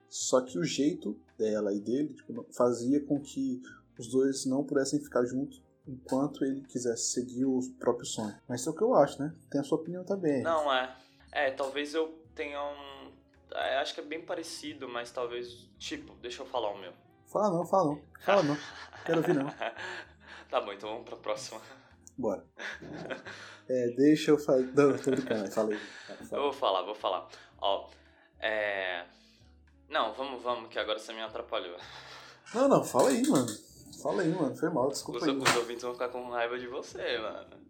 Só 0.09 0.41
que 0.41 0.57
o 0.57 0.63
jeito 0.63 1.17
dela 1.37 1.73
e 1.73 1.79
dele 1.79 2.13
tipo, 2.13 2.45
fazia 2.51 3.05
com 3.05 3.21
que 3.21 3.61
os 3.97 4.09
dois 4.09 4.45
não 4.45 4.65
pudessem 4.65 4.99
ficar 4.99 5.23
juntos 5.25 5.61
enquanto 5.91 6.43
ele 6.43 6.61
quisesse 6.61 7.11
seguir 7.11 7.45
o 7.45 7.59
próprio 7.79 8.05
sonho. 8.05 8.35
Mas 8.47 8.61
isso 8.61 8.69
é 8.69 8.71
o 8.71 8.75
que 8.75 8.83
eu 8.83 8.95
acho, 8.95 9.21
né? 9.21 9.33
Tem 9.49 9.61
a 9.61 9.63
sua 9.63 9.77
opinião 9.77 10.03
também. 10.03 10.41
Não, 10.41 10.71
é. 10.73 10.95
É, 11.31 11.51
talvez 11.51 11.93
eu 11.93 12.07
tenha 12.35 12.61
um. 12.61 13.11
É, 13.53 13.77
acho 13.79 13.93
que 13.93 13.99
é 13.99 14.03
bem 14.03 14.21
parecido, 14.21 14.87
mas 14.87 15.11
talvez. 15.11 15.69
Tipo, 15.77 16.13
deixa 16.15 16.41
eu 16.41 16.45
falar 16.45 16.71
o 16.71 16.77
meu. 16.79 16.93
Fala 17.27 17.49
não, 17.49 17.65
fala 17.65 17.91
não. 17.91 18.01
Fala 18.21 18.43
não. 18.43 18.57
Quero 19.05 19.19
ouvir 19.19 19.35
não. 19.35 19.47
tá 20.49 20.61
bom, 20.61 20.73
então 20.73 20.89
vamos 20.89 21.05
pra 21.05 21.17
próxima. 21.17 21.61
Bora. 22.17 22.45
É, 23.69 23.87
deixa 23.95 24.31
eu 24.31 24.37
falar. 24.37 24.59
Não, 24.59 24.97
tô 24.97 25.11
brincando, 25.11 25.49
falei. 25.51 25.79
Eu 26.31 26.41
vou 26.41 26.53
falar, 26.53 26.83
vou 26.83 26.95
falar. 26.95 27.27
Ó, 27.59 27.89
é. 28.39 29.05
Não, 29.89 30.13
vamos, 30.13 30.41
vamos, 30.41 30.69
que 30.69 30.79
agora 30.79 30.99
você 30.99 31.13
me 31.13 31.21
atrapalhou. 31.21 31.77
Não, 32.53 32.67
não, 32.67 32.83
fala 32.83 33.09
aí, 33.09 33.25
mano. 33.27 33.47
Fala 34.01 34.21
aí, 34.21 34.29
mano. 34.29 34.55
Foi 34.55 34.69
mal, 34.69 34.89
desculpa 34.89 35.19
os, 35.19 35.27
aí. 35.27 35.35
Os 35.35 35.55
ouvintes 35.55 35.83
vão 35.83 35.93
ficar 35.93 36.09
com 36.09 36.29
raiva 36.29 36.57
de 36.57 36.67
você, 36.67 37.17
mano. 37.17 37.61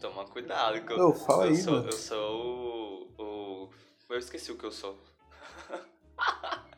Toma 0.00 0.24
cuidado. 0.24 0.84
Que 0.84 0.92
eu, 0.92 0.98
eu, 0.98 1.14
fala 1.14 1.44
eu 1.44 1.50
aí, 1.50 1.56
sou, 1.56 1.72
mano. 1.74 1.88
Eu 1.88 1.92
sou 1.92 3.10
o, 3.18 3.22
o... 3.22 3.70
Eu 4.08 4.18
esqueci 4.18 4.50
o 4.50 4.58
que 4.58 4.64
eu 4.64 4.72
sou. 4.72 4.98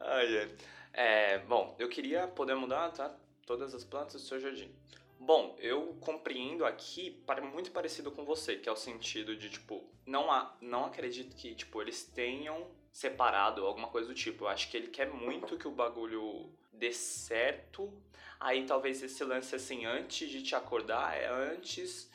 Ai, 0.00 0.36
é. 0.36 0.56
é. 0.92 1.38
Bom, 1.40 1.74
eu 1.78 1.88
queria 1.88 2.26
poder 2.26 2.54
mudar, 2.54 2.90
tá? 2.90 3.14
Todas 3.46 3.74
as 3.74 3.84
plantas 3.84 4.14
do 4.14 4.20
seu 4.20 4.40
jardim. 4.40 4.74
Bom, 5.18 5.56
eu 5.58 5.96
compreendo 6.00 6.64
aqui 6.66 7.22
muito 7.50 7.70
parecido 7.70 8.10
com 8.10 8.24
você, 8.24 8.56
que 8.56 8.68
é 8.68 8.72
o 8.72 8.76
sentido 8.76 9.34
de, 9.36 9.48
tipo, 9.48 9.82
não, 10.04 10.30
há, 10.30 10.54
não 10.60 10.84
acredito 10.84 11.34
que, 11.34 11.54
tipo, 11.54 11.80
eles 11.80 12.04
tenham 12.04 12.66
separado 12.92 13.64
alguma 13.64 13.88
coisa 13.88 14.08
do 14.08 14.14
tipo. 14.14 14.44
Eu 14.44 14.48
acho 14.48 14.70
que 14.70 14.76
ele 14.76 14.88
quer 14.88 15.10
muito 15.10 15.56
que 15.56 15.66
o 15.66 15.70
bagulho 15.70 16.50
dê 16.78 16.92
certo. 16.92 17.92
Aí 18.38 18.66
talvez 18.66 19.02
esse 19.02 19.24
lance 19.24 19.54
assim, 19.54 19.84
antes 19.84 20.28
de 20.28 20.42
te 20.42 20.54
acordar, 20.54 21.16
é 21.16 21.26
antes 21.28 22.10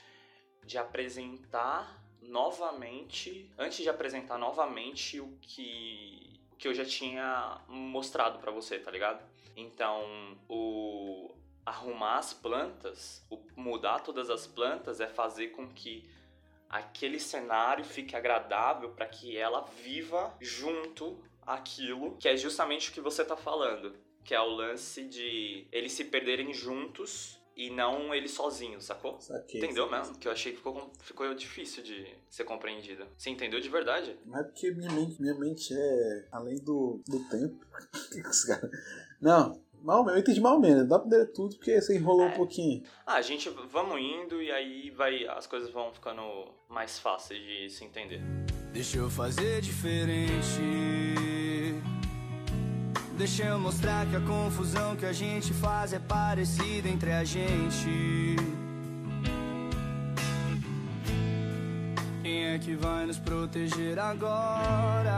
de 0.64 0.78
apresentar 0.78 2.04
novamente, 2.22 3.52
antes 3.58 3.80
de 3.80 3.90
apresentar 3.90 4.38
novamente 4.38 5.20
o 5.20 5.38
que 5.42 6.40
que 6.58 6.68
eu 6.68 6.74
já 6.74 6.84
tinha 6.84 7.62
mostrado 7.70 8.38
para 8.40 8.52
você, 8.52 8.78
tá 8.78 8.92
ligado? 8.92 9.24
Então, 9.56 10.38
o 10.50 11.34
arrumar 11.66 12.18
as 12.18 12.34
plantas, 12.34 13.26
o 13.30 13.40
mudar 13.56 14.02
todas 14.02 14.30
as 14.30 14.46
plantas 14.46 15.00
é 15.00 15.08
fazer 15.08 15.50
com 15.50 15.70
que 15.70 16.10
aquele 16.70 17.18
cenário 17.18 17.86
fique 17.86 18.14
agradável 18.14 18.90
para 18.92 19.06
que 19.08 19.38
ela 19.38 19.62
viva 19.62 20.36
junto 20.42 21.24
aquilo, 21.42 22.18
que 22.18 22.28
é 22.28 22.36
justamente 22.36 22.90
o 22.90 22.94
que 22.94 23.00
você 23.00 23.24
tá 23.24 23.38
falando 23.38 23.96
que 24.24 24.34
é 24.34 24.42
o 24.42 24.50
lance 24.50 25.04
de 25.04 25.68
eles 25.72 25.92
se 25.92 26.06
perderem 26.06 26.54
juntos 26.54 27.40
e 27.60 27.70
não 27.70 28.16
eles 28.16 28.32
sozinhos, 28.32 28.86
sacou? 28.86 29.20
Saquei, 29.20 29.60
entendeu 29.60 29.84
saquei. 29.84 30.00
mesmo? 30.00 30.18
Que 30.18 30.28
eu 30.30 30.32
achei 30.32 30.54
que 30.54 30.60
ficou, 30.60 30.92
ficou 31.02 31.34
difícil 31.34 31.84
de 31.84 32.08
ser 32.30 32.46
compreendida. 32.46 33.06
Você 33.18 33.30
entendeu 33.30 33.60
de 33.60 33.68
verdade? 33.68 34.18
Não 34.26 34.40
é 34.40 34.44
porque 34.44 34.72
minha 34.72 34.90
mente, 34.92 35.22
minha 35.22 35.36
mente 35.36 35.74
é 35.74 36.28
além 36.32 36.56
do, 36.56 37.02
do 37.06 37.20
tempo. 37.30 37.60
não, 39.20 39.62
mal 39.84 40.10
eu 40.10 40.18
entendi 40.18 40.40
mal 40.40 40.58
menos. 40.58 40.88
Dá 40.88 40.98
pra 41.00 41.08
entender 41.08 41.34
tudo 41.34 41.58
porque 41.58 41.82
você 41.82 41.98
enrolou 41.98 42.28
é. 42.28 42.30
um 42.30 42.34
pouquinho. 42.34 42.82
Ah, 43.06 43.16
a 43.16 43.22
gente 43.22 43.50
vamos 43.50 44.00
indo 44.00 44.42
e 44.42 44.50
aí 44.52 44.90
vai 44.92 45.28
as 45.28 45.46
coisas 45.46 45.70
vão 45.70 45.92
ficando 45.92 46.22
mais 46.70 46.98
fáceis 46.98 47.42
de 47.44 47.70
se 47.70 47.84
entender. 47.84 48.22
Deixa 48.72 49.00
eu 49.00 49.10
fazer 49.10 49.60
diferente. 49.60 51.09
Deixa 53.20 53.44
eu 53.44 53.60
mostrar 53.60 54.10
que 54.10 54.16
a 54.16 54.22
confusão 54.22 54.96
que 54.96 55.06
a 55.06 55.12
gente 55.12 55.54
faz 55.54 55.92
é 55.92 56.00
parecida 56.00 56.88
entre 56.88 57.12
a 57.12 57.22
gente. 57.26 58.38
Quem 62.22 62.46
é 62.46 62.58
que 62.58 62.78
vai 62.78 63.06
nos 63.06 63.20
proteger 63.20 64.00
agora? 64.00 65.12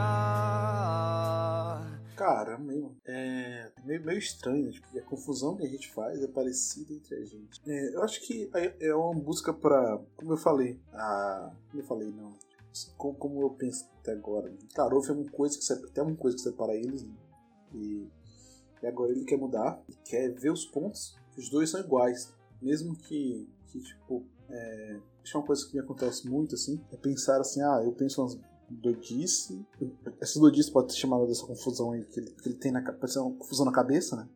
Cara, 2.16 2.58
meio, 2.58 2.96
é 3.06 3.70
meio, 3.84 4.04
meio 4.04 4.18
estranho, 4.18 4.72
tipo, 4.72 4.98
a 4.98 5.02
confusão 5.02 5.56
que 5.56 5.64
a 5.64 5.68
gente 5.68 5.88
faz 5.92 6.20
é 6.20 6.26
parecida 6.26 6.92
entre 6.92 7.14
a 7.14 7.24
gente. 7.24 7.60
É, 7.64 7.94
eu 7.94 8.02
acho 8.02 8.20
que 8.26 8.50
é, 8.52 8.88
é 8.88 8.94
uma 8.96 9.14
busca 9.14 9.54
para, 9.54 10.00
como 10.16 10.32
eu 10.32 10.38
falei, 10.38 10.76
a, 10.92 11.52
como 11.70 11.80
eu 11.80 11.86
falei, 11.86 12.10
não, 12.10 12.32
como, 12.96 13.42
eu 13.42 13.50
penso 13.50 13.88
até 14.00 14.10
agora. 14.10 14.50
Né? 14.50 14.58
Tarô 14.74 15.00
é 15.06 15.12
uma 15.12 15.30
coisa 15.30 15.56
que 15.56 15.72
até 15.72 16.02
uma 16.02 16.16
coisa 16.16 16.36
que 16.36 16.42
separa 16.42 16.74
eles. 16.74 17.04
Né? 17.04 17.12
E, 17.74 18.08
e 18.82 18.86
agora 18.86 19.12
ele 19.12 19.24
quer 19.24 19.38
mudar 19.38 19.82
e 19.88 19.94
quer 20.04 20.32
ver 20.34 20.50
os 20.50 20.64
pontos 20.66 21.14
os 21.36 21.48
dois 21.48 21.70
são 21.70 21.80
iguais. 21.80 22.32
Mesmo 22.60 22.96
que, 22.96 23.48
que 23.68 23.80
tipo, 23.80 24.24
é, 24.48 25.00
isso 25.24 25.36
é 25.36 25.40
uma 25.40 25.46
coisa 25.46 25.66
que 25.66 25.74
me 25.74 25.80
acontece 25.80 26.28
muito, 26.28 26.54
assim, 26.54 26.80
é 26.92 26.96
pensar 26.96 27.40
assim, 27.40 27.60
ah, 27.62 27.82
eu 27.84 27.92
penso 27.92 28.20
umas 28.20 28.38
doidice, 28.70 29.66
essa 30.18 30.40
doidice 30.40 30.70
pode 30.70 30.92
ser 30.92 30.98
chamada 30.98 31.26
dessa 31.26 31.44
confusão 31.46 31.92
aí 31.92 32.04
que 32.06 32.18
ele, 32.18 32.30
que 32.30 32.48
ele 32.48 32.56
tem 32.56 32.72
na 32.72 32.80
cabeça, 32.80 33.20
uma 33.20 33.36
confusão 33.36 33.66
na 33.66 33.72
cabeça, 33.72 34.16
né? 34.16 34.28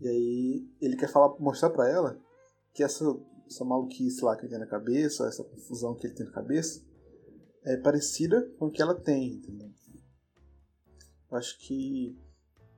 E 0.00 0.08
aí 0.08 0.68
ele 0.80 0.96
quer 0.96 1.10
falar, 1.10 1.38
mostrar 1.38 1.68
para 1.70 1.90
ela 1.90 2.18
que 2.72 2.82
essa, 2.82 3.04
essa 3.46 3.64
maluquice 3.66 4.24
lá 4.24 4.34
que 4.34 4.42
ele 4.42 4.50
tem 4.50 4.58
na 4.58 4.66
cabeça, 4.66 5.26
essa 5.26 5.44
confusão 5.44 5.94
que 5.94 6.06
ele 6.06 6.14
tem 6.14 6.24
na 6.24 6.32
cabeça, 6.32 6.82
é 7.64 7.76
parecida 7.76 8.50
com 8.58 8.66
o 8.66 8.70
que 8.70 8.80
ela 8.80 8.94
tem, 8.94 9.34
entendeu? 9.34 9.70
Eu 11.32 11.38
acho 11.38 11.58
que 11.58 12.16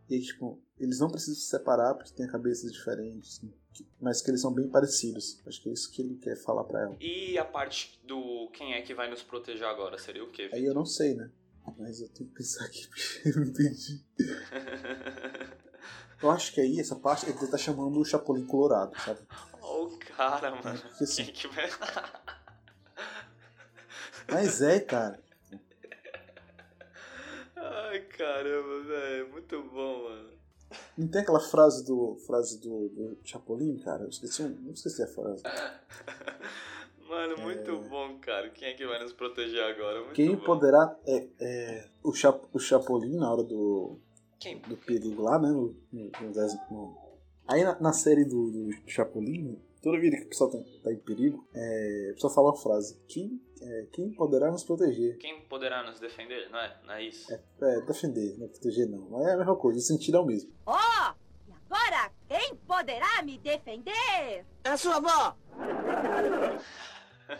e, 0.08 0.20
tipo, 0.20 0.62
eles 0.78 0.98
não 1.00 1.08
precisam 1.10 1.34
se 1.34 1.48
separar 1.48 1.94
porque 1.94 2.12
têm 2.12 2.26
cabeças 2.26 2.70
diferentes, 2.72 3.40
mas 4.00 4.20
que 4.20 4.30
eles 4.30 4.40
são 4.40 4.52
bem 4.52 4.68
parecidos. 4.68 5.42
Acho 5.46 5.62
que 5.62 5.70
é 5.70 5.72
isso 5.72 5.90
que 5.90 6.02
ele 6.02 6.16
quer 6.16 6.36
falar 6.36 6.64
para 6.64 6.82
ela. 6.82 6.96
E 7.00 7.38
a 7.38 7.44
parte 7.44 8.00
do 8.04 8.50
quem 8.52 8.74
é 8.74 8.82
que 8.82 8.94
vai 8.94 9.08
nos 9.08 9.22
proteger 9.22 9.66
agora 9.66 9.98
seria 9.98 10.22
o 10.22 10.30
quê? 10.30 10.50
Aí 10.52 10.64
eu 10.64 10.74
não 10.74 10.84
sei, 10.84 11.14
né? 11.14 11.30
Mas 11.78 12.00
eu 12.00 12.08
tenho 12.10 12.28
que 12.28 12.36
pensar 12.36 12.64
aqui 12.66 12.86
porque 12.88 13.28
eu 13.28 13.36
não 13.36 13.44
entendi. 13.44 14.04
eu 16.22 16.30
acho 16.30 16.52
que 16.52 16.60
aí 16.60 16.78
essa 16.78 16.96
parte 16.96 17.26
ele 17.26 17.46
tá 17.46 17.56
chamando 17.56 17.98
o 17.98 18.04
Chapolin 18.04 18.46
Colorado, 18.46 18.94
sabe? 19.00 19.20
Oh, 19.62 19.88
cara, 20.16 20.50
mano. 20.50 20.78
Porque, 20.78 21.04
assim, 21.04 21.24
Quem 21.24 21.32
que 21.32 21.48
vai... 21.48 21.70
mas 24.28 24.60
é, 24.60 24.78
cara. 24.80 25.23
Ai, 27.94 28.00
caramba, 28.00 28.82
velho. 28.82 29.30
Muito 29.30 29.62
bom, 29.70 30.02
mano. 30.02 30.30
Não 30.98 31.06
tem 31.06 31.20
aquela 31.20 31.38
frase 31.38 31.86
do 31.86 32.16
frase 32.26 32.60
do, 32.60 32.88
do 32.88 33.18
Chapolin, 33.22 33.78
cara? 33.78 34.02
Eu 34.02 34.08
esqueci, 34.08 34.42
não 34.42 34.72
esqueci 34.72 35.00
a 35.00 35.06
frase. 35.06 35.44
Mano, 37.08 37.38
muito 37.38 37.70
é... 37.70 37.88
bom, 37.88 38.18
cara. 38.18 38.50
Quem 38.50 38.68
é 38.68 38.74
que 38.74 38.84
vai 38.84 38.98
nos 39.00 39.12
proteger 39.12 39.62
agora? 39.62 40.00
Muito 40.00 40.14
Quem 40.14 40.34
bom. 40.34 40.42
poderá. 40.42 40.98
É, 41.06 41.28
é, 41.38 41.88
o, 42.02 42.12
Chap, 42.12 42.44
o 42.52 42.58
Chapolin, 42.58 43.16
na 43.16 43.30
hora 43.30 43.44
do. 43.44 44.00
Quem? 44.40 44.58
Do 44.58 44.76
perigo 44.76 45.22
lá, 45.22 45.38
né? 45.38 45.48
No, 45.48 45.76
no, 45.92 46.10
no, 46.20 46.66
no... 46.70 46.98
Aí 47.46 47.62
na, 47.62 47.78
na, 47.78 47.92
série 47.92 48.24
do, 48.24 48.50
do 48.50 48.70
Chapolin, 48.90 49.62
toda 49.84 50.00
vida 50.00 50.16
que 50.16 50.24
o 50.24 50.28
pessoal 50.28 50.50
tá, 50.50 50.58
tá 50.82 50.92
em 50.92 50.96
perigo, 50.96 51.46
é, 51.54 52.08
o 52.10 52.14
pessoal 52.14 52.34
fala 52.34 52.50
uma 52.50 52.56
frase: 52.56 52.98
quem, 53.06 53.40
é, 53.60 53.86
quem 53.92 54.10
poderá 54.14 54.50
nos 54.50 54.64
proteger? 54.64 55.18
Quem 55.18 55.42
poderá 55.42 55.84
nos 55.84 56.00
defender, 56.00 56.48
não 56.50 56.58
é? 56.58 56.80
Não 56.84 56.94
é 56.94 57.04
isso? 57.04 57.32
É, 57.32 57.40
é 57.60 57.80
defender, 57.82 58.36
não 58.38 58.46
é 58.46 58.48
proteger 58.48 58.88
não. 58.88 59.10
Mas 59.10 59.26
é 59.26 59.32
a 59.34 59.36
mesma 59.36 59.56
coisa, 59.56 59.78
o 59.78 59.82
sentido 59.82 60.16
é 60.16 60.20
o 60.20 60.24
mesmo. 60.24 60.50
Ó, 60.66 60.74
oh, 60.74 61.14
e 61.48 61.52
agora 61.52 62.10
quem 62.26 62.56
poderá 62.66 63.22
me 63.22 63.38
defender? 63.38 64.46
É 64.64 64.76
sua 64.76 64.96
avó! 64.96 65.36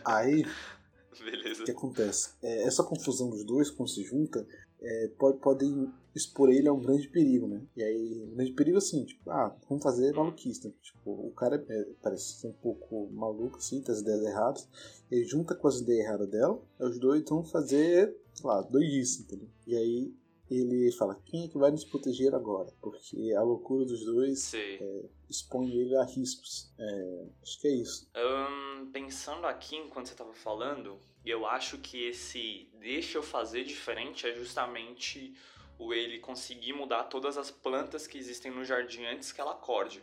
Aí, 0.05 0.45
Beleza. 1.19 1.63
o 1.63 1.65
que 1.65 1.73
acontece? 1.73 2.35
É, 2.43 2.65
essa 2.65 2.85
confusão 2.85 3.31
dos 3.31 3.45
dois, 3.45 3.71
quando 3.71 3.89
se 3.89 4.03
junta, 4.05 4.47
é, 4.85 5.09
pode, 5.19 5.39
podem 5.39 5.93
expor 6.15 6.51
ele 6.51 6.69
a 6.69 6.73
um 6.73 6.81
grande 6.81 7.09
perigo, 7.09 7.49
né? 7.49 7.63
E 7.77 7.83
aí, 7.83 8.23
um 8.23 8.35
grande 8.35 8.53
perigo 8.53 8.79
assim, 8.79 9.05
tipo, 9.05 9.31
ah, 9.31 9.57
vamos 9.69 9.83
fazer 9.83 10.13
maluquista. 10.15 10.73
Tipo, 10.81 11.11
o 11.11 11.33
cara 11.33 11.65
é, 11.69 11.87
parece 12.03 12.41
ser 12.41 12.49
um 12.49 12.53
pouco 12.53 13.09
maluco, 13.13 13.57
assim, 13.57 13.81
tem 13.81 13.93
as 13.93 14.01
ideias 14.01 14.23
erradas. 14.23 14.69
Ele 15.11 15.25
junta 15.25 15.55
com 15.55 15.67
as 15.67 15.81
ideias 15.81 16.07
erradas 16.07 16.29
dela, 16.29 16.63
os 16.79 16.99
dois 16.99 17.25
vão 17.29 17.43
fazer, 17.43 18.17
sei 18.33 18.47
lá, 18.47 18.63
doidice, 18.63 19.23
entendeu? 19.23 19.49
E 19.67 19.77
aí 19.77 20.15
ele 20.51 20.93
fala, 20.93 21.19
quem 21.25 21.45
é 21.45 21.49
que 21.49 21.59
vai 21.59 21.71
nos 21.71 21.85
proteger 21.85 22.35
agora? 22.35 22.71
Porque 22.81 23.33
a 23.33 23.43
loucura 23.43 23.85
dos 23.85 24.05
dois 24.05 24.53
é, 24.55 25.05
expõe 25.35 25.71
ele 25.71 25.97
a 25.97 26.05
riscos. 26.05 26.73
É, 26.79 27.27
acho 27.43 27.61
que 27.61 27.69
é 27.69 27.73
isso. 27.73 28.11
Um, 28.17 28.91
pensando 28.93 29.47
aqui 29.47 29.77
enquanto 29.77 30.07
você 30.07 30.15
estava 30.15 30.33
falando, 30.33 30.99
eu 31.25 31.47
acho 31.47 31.79
que 31.79 32.05
esse 32.05 32.71
deixa 32.79 33.19
eu 33.19 33.23
fazer 33.23 33.65
diferente 33.65 34.27
é 34.27 34.35
justamente 34.35 35.37
o 35.79 35.93
ele 35.93 36.21
conseguir 36.21 36.73
mudar 36.73 37.05
todas 37.05 37.37
as 37.37 37.51
plantas 37.51 38.07
que 38.07 38.17
existem 38.17 38.51
no 38.51 38.65
jardim 38.65 39.05
antes 39.05 39.33
que 39.33 39.41
ela 39.41 39.53
acorde. 39.53 40.03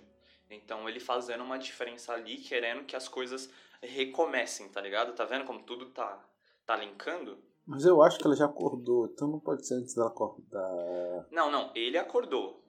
Então 0.49 0.87
ele 0.89 0.99
fazendo 0.99 1.43
uma 1.43 1.57
diferença 1.57 2.13
ali, 2.13 2.37
querendo 2.37 2.83
que 2.83 2.95
as 2.95 3.07
coisas 3.07 3.49
recomecem, 3.81 4.67
tá 4.67 4.81
ligado? 4.81 5.13
Tá 5.13 5.23
vendo 5.23 5.45
como 5.45 5.63
tudo 5.63 5.85
tá, 5.87 6.23
tá 6.65 6.75
linkando? 6.75 7.37
Mas 7.65 7.85
eu 7.85 8.01
acho 8.01 8.17
que 8.17 8.25
ela 8.25 8.35
já 8.35 8.45
acordou, 8.45 9.05
então 9.05 9.27
não 9.27 9.39
pode 9.39 9.65
ser 9.65 9.75
antes 9.75 9.93
dela 9.93 10.09
acordar. 10.09 11.27
Não, 11.31 11.49
não, 11.49 11.71
ele 11.73 11.97
acordou. 11.97 12.60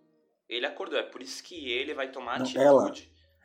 Ele 0.53 0.67
acordou, 0.67 0.99
é 0.99 1.03
por 1.03 1.23
isso 1.23 1.43
que 1.43 1.71
ele 1.71 1.95
vai 1.95 2.11
tomar 2.11 2.39
não, 2.39 2.45
atitude. 2.45 2.61
Ela, 2.61 2.93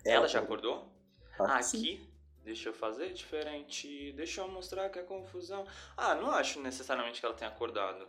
ela, 0.06 0.16
ela 0.18 0.28
já 0.28 0.40
acordou? 0.40 0.92
Ah, 1.40 1.62
sim. 1.62 1.78
aqui, 1.78 2.10
deixa 2.44 2.70
eu 2.70 2.74
fazer 2.74 3.14
diferente, 3.14 4.12
deixa 4.14 4.42
eu 4.42 4.48
mostrar 4.50 4.90
que 4.90 5.00
é 5.00 5.04
confusão. 5.04 5.66
Ah, 5.96 6.16
não 6.16 6.32
acho 6.32 6.60
necessariamente 6.62 7.20
que 7.20 7.26
ela 7.26 7.36
tenha 7.36 7.50
acordado. 7.50 8.08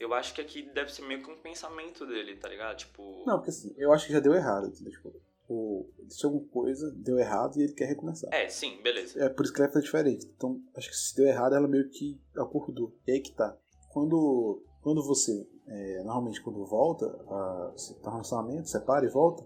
Eu 0.00 0.12
acho 0.12 0.34
que 0.34 0.40
aqui 0.40 0.62
deve 0.62 0.92
ser 0.92 1.02
meio 1.02 1.22
que 1.22 1.30
um 1.30 1.36
pensamento 1.36 2.04
dele, 2.06 2.36
tá 2.36 2.48
ligado? 2.48 2.76
Tipo. 2.78 3.22
Não, 3.24 3.36
porque 3.36 3.50
assim, 3.50 3.72
eu 3.76 3.92
acho 3.92 4.06
que 4.06 4.12
já 4.12 4.20
deu 4.20 4.34
errado, 4.34 4.66
entendeu? 4.66 4.92
Tipo, 4.92 5.14
o, 5.48 5.88
se 6.08 6.26
alguma 6.26 6.46
coisa 6.48 6.90
deu 6.90 7.18
errado 7.18 7.58
e 7.58 7.62
ele 7.62 7.72
quer 7.72 7.86
recomeçar. 7.86 8.32
É, 8.34 8.48
sim, 8.48 8.82
beleza. 8.82 9.22
É 9.22 9.28
por 9.28 9.44
isso 9.44 9.52
que 9.52 9.62
ela 9.62 9.70
faz 9.70 9.84
diferente. 9.84 10.26
Então, 10.36 10.60
acho 10.76 10.88
que 10.88 10.96
se 10.96 11.14
deu 11.14 11.26
errado, 11.26 11.54
ela 11.54 11.68
meio 11.68 11.88
que 11.88 12.20
acordou. 12.36 12.96
E 13.06 13.12
aí 13.12 13.20
que 13.20 13.32
tá. 13.32 13.56
Quando, 13.90 14.64
quando 14.82 15.04
você, 15.04 15.46
é, 15.66 15.98
normalmente 15.98 16.42
quando 16.42 16.64
volta, 16.64 17.06
a, 17.06 17.72
se 17.76 17.94
tá 18.00 18.10
no 18.10 18.16
relacionamento, 18.16 18.68
separa 18.68 19.04
e 19.04 19.08
volta, 19.08 19.44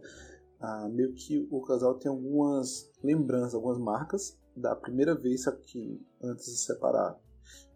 ah, 0.61 0.89
meio 0.89 1.15
que 1.15 1.47
o 1.51 1.61
casal 1.63 1.95
tem 1.95 2.11
algumas 2.11 2.91
lembranças, 3.03 3.55
algumas 3.55 3.79
marcas 3.79 4.39
da 4.57 4.75
primeira 4.75 5.15
vez 5.15 5.45
que 5.63 6.05
antes 6.23 6.47
de 6.47 6.53
se 6.53 6.67
separar. 6.67 7.19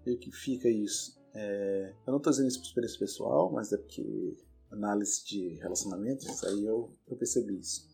Meio 0.05 0.19
que 0.19 0.33
fica 0.33 0.69
isso. 0.69 1.21
É, 1.35 1.95
eu 2.07 2.13
não 2.13 2.21
tô 2.21 2.31
dizendo 2.31 2.49
isso 2.49 2.59
por 2.59 2.67
experiência 2.67 2.99
pessoal, 2.99 3.53
mas 3.53 3.73
é 3.73 3.77
porque 3.77 4.37
análise 4.71 5.25
de 5.25 5.55
relacionamentos, 5.61 6.43
aí 6.45 6.65
eu, 6.65 6.93
eu 7.07 7.17
percebi 7.17 7.59
isso. 7.59 7.89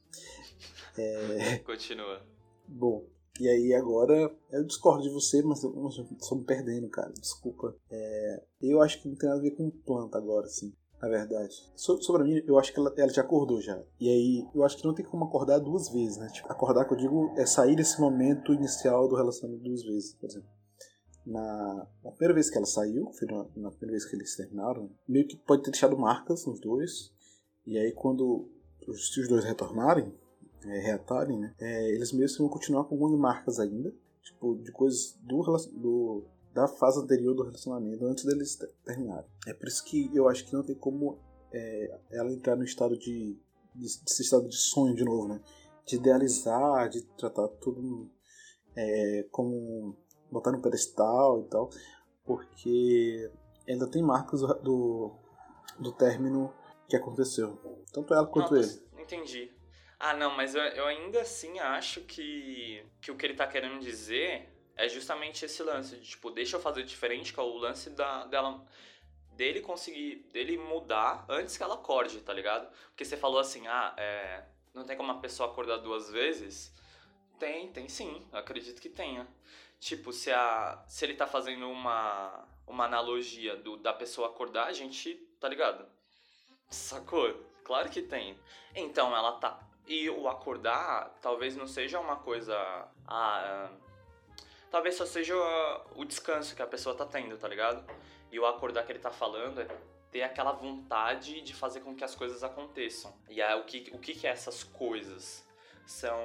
É, 0.96 1.58
Continua. 1.58 2.22
Bom, 2.66 3.06
e 3.38 3.48
aí 3.48 3.74
agora 3.74 4.34
eu 4.50 4.64
discordo 4.64 5.02
de 5.02 5.10
você, 5.10 5.42
mas 5.42 5.62
eu 5.62 5.72
me 6.36 6.44
perdendo, 6.44 6.88
cara. 6.88 7.12
Desculpa. 7.12 7.74
É, 7.90 8.44
eu 8.60 8.82
acho 8.82 9.00
que 9.00 9.08
não 9.08 9.16
tem 9.16 9.28
nada 9.28 9.40
a 9.40 9.42
ver 9.42 9.52
com 9.52 9.70
planta 9.70 10.18
agora, 10.18 10.46
assim. 10.46 10.72
Na 11.00 11.08
verdade. 11.08 11.54
So, 11.76 12.02
sobre 12.02 12.22
a 12.22 12.24
mim, 12.24 12.42
eu 12.46 12.58
acho 12.58 12.72
que 12.72 12.80
ela, 12.80 12.92
ela 12.96 13.12
já 13.12 13.22
acordou 13.22 13.60
já. 13.60 13.80
E 14.00 14.08
aí, 14.08 14.48
eu 14.52 14.64
acho 14.64 14.76
que 14.76 14.84
não 14.84 14.94
tem 14.94 15.04
como 15.04 15.24
acordar 15.24 15.60
duas 15.60 15.88
vezes, 15.90 16.16
né? 16.16 16.28
Tipo, 16.32 16.50
acordar 16.50 16.84
que 16.86 16.92
eu 16.92 16.98
digo 16.98 17.32
é 17.36 17.46
sair 17.46 17.76
desse 17.76 18.00
momento 18.00 18.52
inicial 18.52 19.08
do 19.08 19.14
relacionamento 19.14 19.62
duas 19.62 19.84
vezes, 19.84 20.14
por 20.14 20.28
exemplo. 20.28 20.48
Na, 21.24 21.86
na 22.02 22.10
primeira 22.10 22.34
vez 22.34 22.50
que 22.50 22.56
ela 22.56 22.66
saiu, 22.66 23.12
foi 23.12 23.28
na, 23.28 23.44
na 23.56 23.70
primeira 23.70 23.92
vez 23.92 24.04
que 24.06 24.16
eles 24.16 24.34
terminaram, 24.34 24.90
meio 25.06 25.28
que 25.28 25.36
pode 25.36 25.62
ter 25.62 25.70
deixado 25.70 25.96
marcas 25.96 26.44
nos 26.44 26.58
dois. 26.60 27.12
E 27.64 27.78
aí, 27.78 27.92
quando 27.92 28.50
os, 28.88 29.12
se 29.12 29.20
os 29.20 29.28
dois 29.28 29.44
retornarem, 29.44 30.12
é, 30.68 30.78
reatarem, 30.80 31.38
né? 31.38 31.54
É, 31.58 31.90
eles 31.90 32.12
mesmos 32.12 32.38
vão 32.38 32.48
continuar 32.48 32.84
com 32.84 32.94
algumas 32.94 33.18
marcas 33.18 33.58
ainda, 33.58 33.92
tipo, 34.22 34.56
de 34.56 34.70
coisas 34.72 35.18
do, 35.22 35.42
do 35.72 36.24
da 36.52 36.66
fase 36.66 37.00
anterior 37.00 37.34
do 37.34 37.44
relacionamento, 37.44 38.04
antes 38.04 38.24
deles 38.24 38.56
te- 38.56 38.66
terminarem. 38.84 39.28
É 39.46 39.54
por 39.54 39.68
isso 39.68 39.84
que 39.84 40.10
eu 40.14 40.28
acho 40.28 40.44
que 40.44 40.52
não 40.52 40.62
tem 40.64 40.74
como 40.74 41.18
é, 41.52 41.98
ela 42.10 42.32
entrar 42.32 42.56
no 42.56 42.64
estado 42.64 42.98
de, 42.98 43.38
de, 43.74 44.00
desse 44.04 44.22
estado 44.22 44.48
de 44.48 44.56
sonho 44.56 44.94
de 44.94 45.04
novo, 45.04 45.28
né? 45.28 45.40
De 45.86 45.96
idealizar, 45.96 46.88
de 46.88 47.02
tratar 47.16 47.48
tudo 47.48 48.10
é, 48.74 49.26
como 49.30 49.96
botar 50.30 50.52
no 50.52 50.60
pedestal 50.60 51.42
e 51.42 51.44
tal, 51.44 51.70
porque 52.24 53.30
ainda 53.66 53.86
tem 53.86 54.02
marcas 54.02 54.40
do, 54.40 54.54
do, 54.54 55.12
do 55.78 55.92
término 55.92 56.52
que 56.88 56.96
aconteceu. 56.96 57.58
Tanto 57.92 58.12
ela 58.14 58.26
quanto 58.26 58.52
Não, 58.52 58.60
ele. 58.60 58.82
Entendi. 58.98 59.50
Ah, 60.00 60.14
não, 60.14 60.36
mas 60.36 60.54
eu, 60.54 60.62
eu 60.62 60.86
ainda 60.86 61.20
assim 61.22 61.58
acho 61.58 62.02
que, 62.02 62.84
que 63.00 63.10
o 63.10 63.16
que 63.16 63.26
ele 63.26 63.34
tá 63.34 63.46
querendo 63.46 63.80
dizer 63.80 64.48
é 64.76 64.88
justamente 64.88 65.44
esse 65.44 65.60
lance 65.62 65.96
de, 65.96 66.06
tipo, 66.06 66.30
deixa 66.30 66.56
eu 66.56 66.60
fazer 66.60 66.84
diferente, 66.84 67.32
que 67.32 67.40
é 67.40 67.42
o 67.42 67.56
lance 67.56 67.90
da, 67.90 68.24
dela, 68.26 68.64
dele 69.32 69.60
conseguir, 69.60 70.28
dele 70.32 70.56
mudar 70.56 71.24
antes 71.28 71.56
que 71.56 71.62
ela 71.64 71.74
acorde, 71.74 72.20
tá 72.20 72.32
ligado? 72.32 72.70
Porque 72.90 73.04
você 73.04 73.16
falou 73.16 73.40
assim, 73.40 73.66
ah, 73.66 73.92
é, 73.96 74.44
não 74.72 74.84
tem 74.84 74.96
como 74.96 75.12
uma 75.12 75.20
pessoa 75.20 75.50
acordar 75.50 75.78
duas 75.78 76.10
vezes? 76.10 76.72
Tem, 77.40 77.72
tem 77.72 77.88
sim, 77.88 78.24
acredito 78.32 78.80
que 78.80 78.88
tenha. 78.88 79.26
Tipo, 79.80 80.12
se, 80.12 80.30
a, 80.30 80.84
se 80.88 81.04
ele 81.04 81.14
tá 81.14 81.26
fazendo 81.26 81.68
uma, 81.68 82.46
uma 82.66 82.84
analogia 82.84 83.56
do, 83.56 83.76
da 83.76 83.92
pessoa 83.92 84.28
acordar, 84.28 84.66
a 84.66 84.72
gente, 84.72 85.14
tá 85.40 85.48
ligado? 85.48 85.84
Sacou? 86.70 87.32
Claro 87.64 87.90
que 87.90 88.02
tem. 88.02 88.38
Então, 88.74 89.16
ela 89.16 89.32
tá. 89.32 89.67
E 89.88 90.10
o 90.10 90.28
acordar 90.28 91.16
talvez 91.22 91.56
não 91.56 91.66
seja 91.66 91.98
uma 91.98 92.16
coisa. 92.16 92.54
Ah, 93.06 93.70
é, 93.72 94.40
talvez 94.70 94.94
só 94.94 95.06
seja 95.06 95.34
o 95.96 96.04
descanso 96.04 96.54
que 96.54 96.62
a 96.62 96.66
pessoa 96.66 96.94
tá 96.94 97.06
tendo, 97.06 97.36
tá 97.38 97.48
ligado? 97.48 97.82
E 98.30 98.38
o 98.38 98.46
acordar 98.46 98.84
que 98.84 98.92
ele 98.92 98.98
tá 98.98 99.10
falando 99.10 99.62
é 99.62 99.68
ter 100.10 100.22
aquela 100.22 100.52
vontade 100.52 101.40
de 101.40 101.54
fazer 101.54 101.80
com 101.80 101.94
que 101.94 102.04
as 102.04 102.14
coisas 102.14 102.44
aconteçam. 102.44 103.14
E 103.30 103.40
aí, 103.40 103.58
o 103.58 103.64
que, 103.64 103.90
o 103.92 103.98
que, 103.98 104.14
que 104.14 104.26
é 104.26 104.30
essas 104.30 104.62
coisas? 104.62 105.46
São 105.86 106.22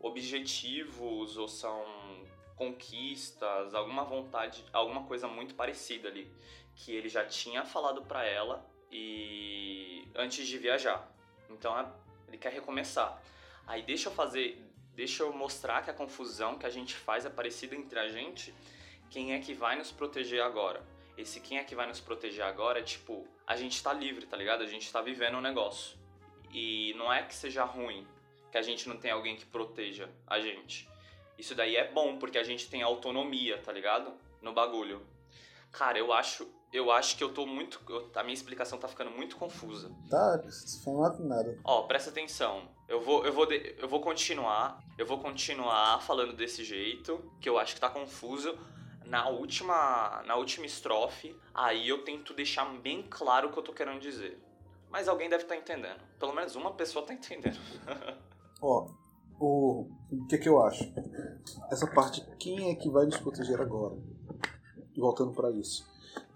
objetivos 0.00 1.36
ou 1.36 1.46
são 1.48 1.84
conquistas, 2.56 3.74
alguma 3.74 4.04
vontade, 4.04 4.64
alguma 4.72 5.04
coisa 5.04 5.28
muito 5.28 5.54
parecida 5.54 6.08
ali 6.08 6.32
que 6.76 6.92
ele 6.94 7.08
já 7.08 7.24
tinha 7.24 7.64
falado 7.64 8.02
pra 8.02 8.24
ela 8.24 8.64
e 8.90 10.06
antes 10.14 10.46
de 10.46 10.58
viajar. 10.58 11.10
Então 11.50 11.78
é- 11.78 12.05
ele 12.36 12.38
quer 12.38 12.52
recomeçar. 12.52 13.20
Aí 13.66 13.82
deixa 13.82 14.08
eu 14.08 14.12
fazer, 14.12 14.62
deixa 14.94 15.22
eu 15.22 15.32
mostrar 15.32 15.82
que 15.82 15.90
a 15.90 15.94
confusão 15.94 16.58
que 16.58 16.66
a 16.66 16.70
gente 16.70 16.94
faz 16.94 17.24
é 17.24 17.30
parecida 17.30 17.74
entre 17.74 17.98
a 17.98 18.08
gente. 18.08 18.54
Quem 19.10 19.32
é 19.32 19.40
que 19.40 19.54
vai 19.54 19.76
nos 19.76 19.90
proteger 19.90 20.42
agora? 20.42 20.84
Esse 21.16 21.40
quem 21.40 21.58
é 21.58 21.64
que 21.64 21.74
vai 21.74 21.86
nos 21.86 21.98
proteger 21.98 22.44
agora 22.44 22.78
é 22.80 22.82
tipo, 22.82 23.26
a 23.46 23.56
gente 23.56 23.82
tá 23.82 23.92
livre, 23.92 24.26
tá 24.26 24.36
ligado? 24.36 24.62
A 24.62 24.66
gente 24.66 24.92
tá 24.92 25.00
vivendo 25.00 25.38
um 25.38 25.40
negócio. 25.40 25.98
E 26.52 26.94
não 26.96 27.12
é 27.12 27.22
que 27.22 27.34
seja 27.34 27.64
ruim 27.64 28.06
que 28.52 28.58
a 28.58 28.62
gente 28.62 28.88
não 28.88 28.98
tem 28.98 29.10
alguém 29.10 29.36
que 29.36 29.46
proteja 29.46 30.08
a 30.26 30.38
gente. 30.38 30.88
Isso 31.38 31.54
daí 31.54 31.76
é 31.76 31.90
bom 31.90 32.18
porque 32.18 32.38
a 32.38 32.44
gente 32.44 32.68
tem 32.68 32.82
autonomia, 32.82 33.58
tá 33.58 33.72
ligado? 33.72 34.12
No 34.42 34.52
bagulho. 34.52 35.06
Cara, 35.72 35.98
eu 35.98 36.12
acho, 36.12 36.48
eu 36.72 36.90
acho 36.90 37.16
que 37.16 37.24
eu 37.24 37.32
tô 37.32 37.46
muito, 37.46 37.80
eu- 37.88 38.10
a 38.14 38.22
minha 38.22 38.34
explicação 38.34 38.78
tá 38.78 38.88
ficando 38.88 39.10
muito 39.10 39.36
confusa. 39.36 39.90
Tá, 40.10 40.42
falar 40.84 41.18
nada. 41.20 41.58
Ó, 41.64 41.82
presta 41.82 42.10
atenção. 42.10 42.68
Eu 42.88 43.00
vou, 43.00 43.24
eu 43.24 43.32
vou, 43.32 43.46
de- 43.46 43.74
eu 43.78 43.88
vou 43.88 44.00
continuar. 44.00 44.78
Eu 44.98 45.06
vou 45.06 45.18
continuar 45.18 46.00
falando 46.02 46.34
desse 46.34 46.64
jeito, 46.64 47.18
que 47.40 47.48
eu 47.48 47.58
acho 47.58 47.74
que 47.74 47.80
tá 47.80 47.88
confuso. 47.88 48.56
Na 49.04 49.28
última, 49.28 50.22
na 50.26 50.34
última 50.34 50.66
estrofe, 50.66 51.36
aí 51.54 51.88
eu 51.88 52.02
tento 52.02 52.34
deixar 52.34 52.64
bem 52.80 53.06
claro 53.08 53.48
o 53.48 53.52
que 53.52 53.58
eu 53.58 53.62
tô 53.62 53.72
querendo 53.72 54.00
dizer. 54.00 54.42
Mas 54.90 55.06
alguém 55.08 55.28
deve 55.28 55.44
estar 55.44 55.56
entendendo. 55.56 56.00
Pelo 56.18 56.32
menos 56.34 56.56
uma 56.56 56.72
pessoa 56.72 57.04
tá 57.06 57.12
entendendo. 57.14 57.58
Ó, 58.60 58.88
o, 59.38 59.88
o 60.10 60.26
que 60.28 60.38
que 60.38 60.48
eu 60.48 60.60
acho? 60.62 60.82
Essa 61.70 61.86
parte, 61.92 62.24
quem 62.38 62.70
é 62.70 62.74
que 62.74 62.90
vai 62.90 63.04
nos 63.04 63.16
proteger 63.18 63.60
agora? 63.60 63.94
E 64.94 65.00
voltando 65.00 65.32
pra 65.32 65.50
isso. 65.50 65.86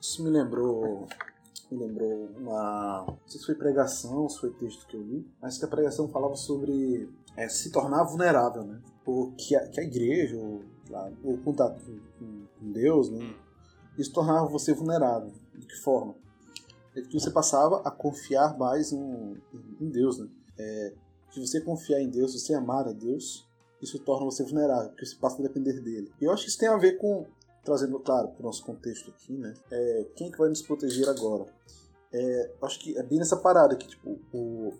Isso 0.00 0.22
me 0.22 0.30
lembrou 0.30 1.06
me 1.70 1.78
lembrou 1.78 2.28
uma. 2.36 3.04
Não 3.06 3.28
sei 3.28 3.40
se 3.40 3.46
foi 3.46 3.54
pregação, 3.54 4.28
se 4.28 4.40
foi 4.40 4.50
texto 4.50 4.86
que 4.86 4.96
eu 4.96 5.02
li, 5.02 5.26
mas 5.40 5.58
que 5.58 5.64
a 5.64 5.68
pregação 5.68 6.08
falava 6.08 6.34
sobre 6.34 7.08
é, 7.36 7.48
se 7.48 7.70
tornar 7.70 8.04
vulnerável, 8.04 8.64
né? 8.64 8.80
Ou 9.06 9.32
que 9.32 9.54
a, 9.54 9.68
que 9.68 9.80
a 9.80 9.84
igreja, 9.84 10.36
ou, 10.36 10.62
lá, 10.88 11.10
o 11.22 11.38
contato 11.38 11.80
com, 12.18 12.46
com 12.58 12.72
Deus, 12.72 13.10
né? 13.10 13.34
Isso 13.96 14.12
tornava 14.12 14.46
você 14.46 14.74
vulnerável. 14.74 15.32
De 15.54 15.66
que 15.66 15.76
forma? 15.76 16.14
É 16.96 17.02
que 17.02 17.18
você 17.18 17.30
passava 17.30 17.80
a 17.84 17.90
confiar 17.90 18.58
mais 18.58 18.92
em, 18.92 19.36
em 19.80 19.88
Deus, 19.88 20.18
né? 20.18 20.28
É, 20.58 20.92
se 21.30 21.40
você 21.40 21.60
confiar 21.60 22.00
em 22.00 22.10
Deus, 22.10 22.32
se 22.32 22.40
você 22.40 22.54
amar 22.54 22.88
a 22.88 22.92
Deus, 22.92 23.46
isso 23.80 23.98
torna 24.00 24.24
você 24.24 24.42
vulnerável, 24.42 24.90
porque 24.90 25.06
você 25.06 25.16
passa 25.16 25.38
a 25.38 25.42
depender 25.42 25.80
dele. 25.80 26.10
E 26.20 26.24
eu 26.24 26.32
acho 26.32 26.44
que 26.44 26.50
isso 26.50 26.58
tem 26.58 26.68
a 26.68 26.76
ver 26.76 26.98
com, 26.98 27.26
trazendo, 27.64 27.98
claro, 28.00 28.28
para 28.28 28.40
o 28.40 28.46
nosso 28.46 28.64
contexto 28.64 29.10
aqui, 29.10 29.36
né? 29.36 29.54
É, 29.70 30.06
quem 30.16 30.28
é 30.28 30.30
que 30.30 30.38
vai 30.38 30.48
nos 30.48 30.62
proteger 30.62 31.08
agora? 31.08 31.46
É, 32.12 32.54
acho 32.62 32.78
que 32.80 32.96
é 32.98 33.02
bem 33.02 33.18
nessa 33.18 33.36
parada 33.36 33.76
que, 33.76 33.86
tipo, 33.86 34.18
o, 34.32 34.72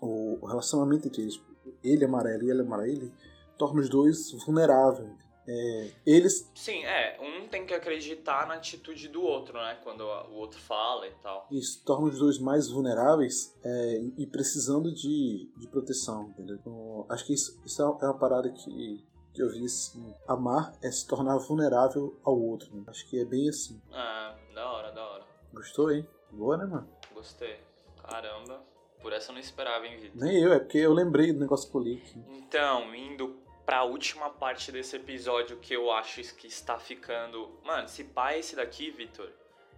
o, 0.00 0.38
o 0.40 0.46
relacionamento 0.46 1.06
entre 1.06 1.22
eles, 1.22 1.40
ele 1.82 2.04
amarelo 2.04 2.42
e 2.44 2.50
ele 2.50 2.62
amarelo, 2.62 3.12
torna 3.56 3.80
os 3.80 3.88
dois 3.88 4.32
vulneráveis. 4.44 5.10
É, 5.46 5.90
eles. 6.06 6.48
Sim, 6.54 6.84
é. 6.84 7.18
Um 7.20 7.48
tem 7.48 7.66
que 7.66 7.74
acreditar 7.74 8.46
na 8.46 8.54
atitude 8.54 9.08
do 9.08 9.22
outro, 9.22 9.54
né? 9.54 9.78
Quando 9.82 10.02
o 10.02 10.34
outro 10.34 10.60
fala 10.60 11.06
e 11.06 11.14
tal. 11.22 11.46
Isso 11.50 11.82
torna 11.84 12.08
os 12.08 12.18
dois 12.18 12.38
mais 12.38 12.68
vulneráveis 12.68 13.56
é, 13.64 14.00
e 14.16 14.26
precisando 14.26 14.94
de, 14.94 15.50
de 15.56 15.68
proteção, 15.68 16.28
entendeu? 16.30 16.56
Então, 16.56 17.06
acho 17.08 17.26
que 17.26 17.34
isso, 17.34 17.60
isso 17.64 17.82
é 17.82 17.84
uma 17.84 18.18
parada 18.18 18.48
que, 18.50 19.04
que 19.32 19.42
eu 19.42 19.50
vi 19.50 19.64
assim. 19.64 20.14
Amar 20.28 20.72
é 20.82 20.90
se 20.90 21.06
tornar 21.06 21.38
vulnerável 21.38 22.18
ao 22.24 22.38
outro. 22.38 22.74
Né? 22.74 22.84
Acho 22.86 23.08
que 23.08 23.20
é 23.20 23.24
bem 23.24 23.48
assim. 23.48 23.80
Ah, 23.92 24.36
da 24.54 24.70
hora, 24.70 24.92
da 24.92 25.06
hora. 25.06 25.24
Gostou, 25.52 25.90
hein? 25.90 26.06
Boa, 26.30 26.56
né, 26.56 26.64
mano? 26.66 26.88
Gostei. 27.12 27.60
Caramba. 28.02 28.62
Por 29.00 29.12
essa 29.12 29.30
eu 29.30 29.34
não 29.34 29.40
esperava, 29.40 29.86
hein, 29.86 29.98
Vitor? 29.98 30.20
Nem 30.22 30.42
eu, 30.42 30.52
é 30.52 30.58
porque 30.58 30.78
eu 30.78 30.92
lembrei 30.92 31.32
do 31.32 31.40
negócio 31.40 31.70
que 31.70 31.76
eu 31.76 31.80
li. 31.80 32.02
Então, 32.28 32.94
indo 32.94 33.40
pra 33.64 33.84
última 33.84 34.30
parte 34.30 34.70
desse 34.70 34.96
episódio 34.96 35.56
que 35.58 35.74
eu 35.74 35.90
acho 35.90 36.22
que 36.34 36.46
está 36.46 36.78
ficando. 36.78 37.58
Mano, 37.64 37.88
se 37.88 38.04
pá 38.04 38.36
esse 38.36 38.56
daqui, 38.56 38.90
Vitor, 38.90 39.30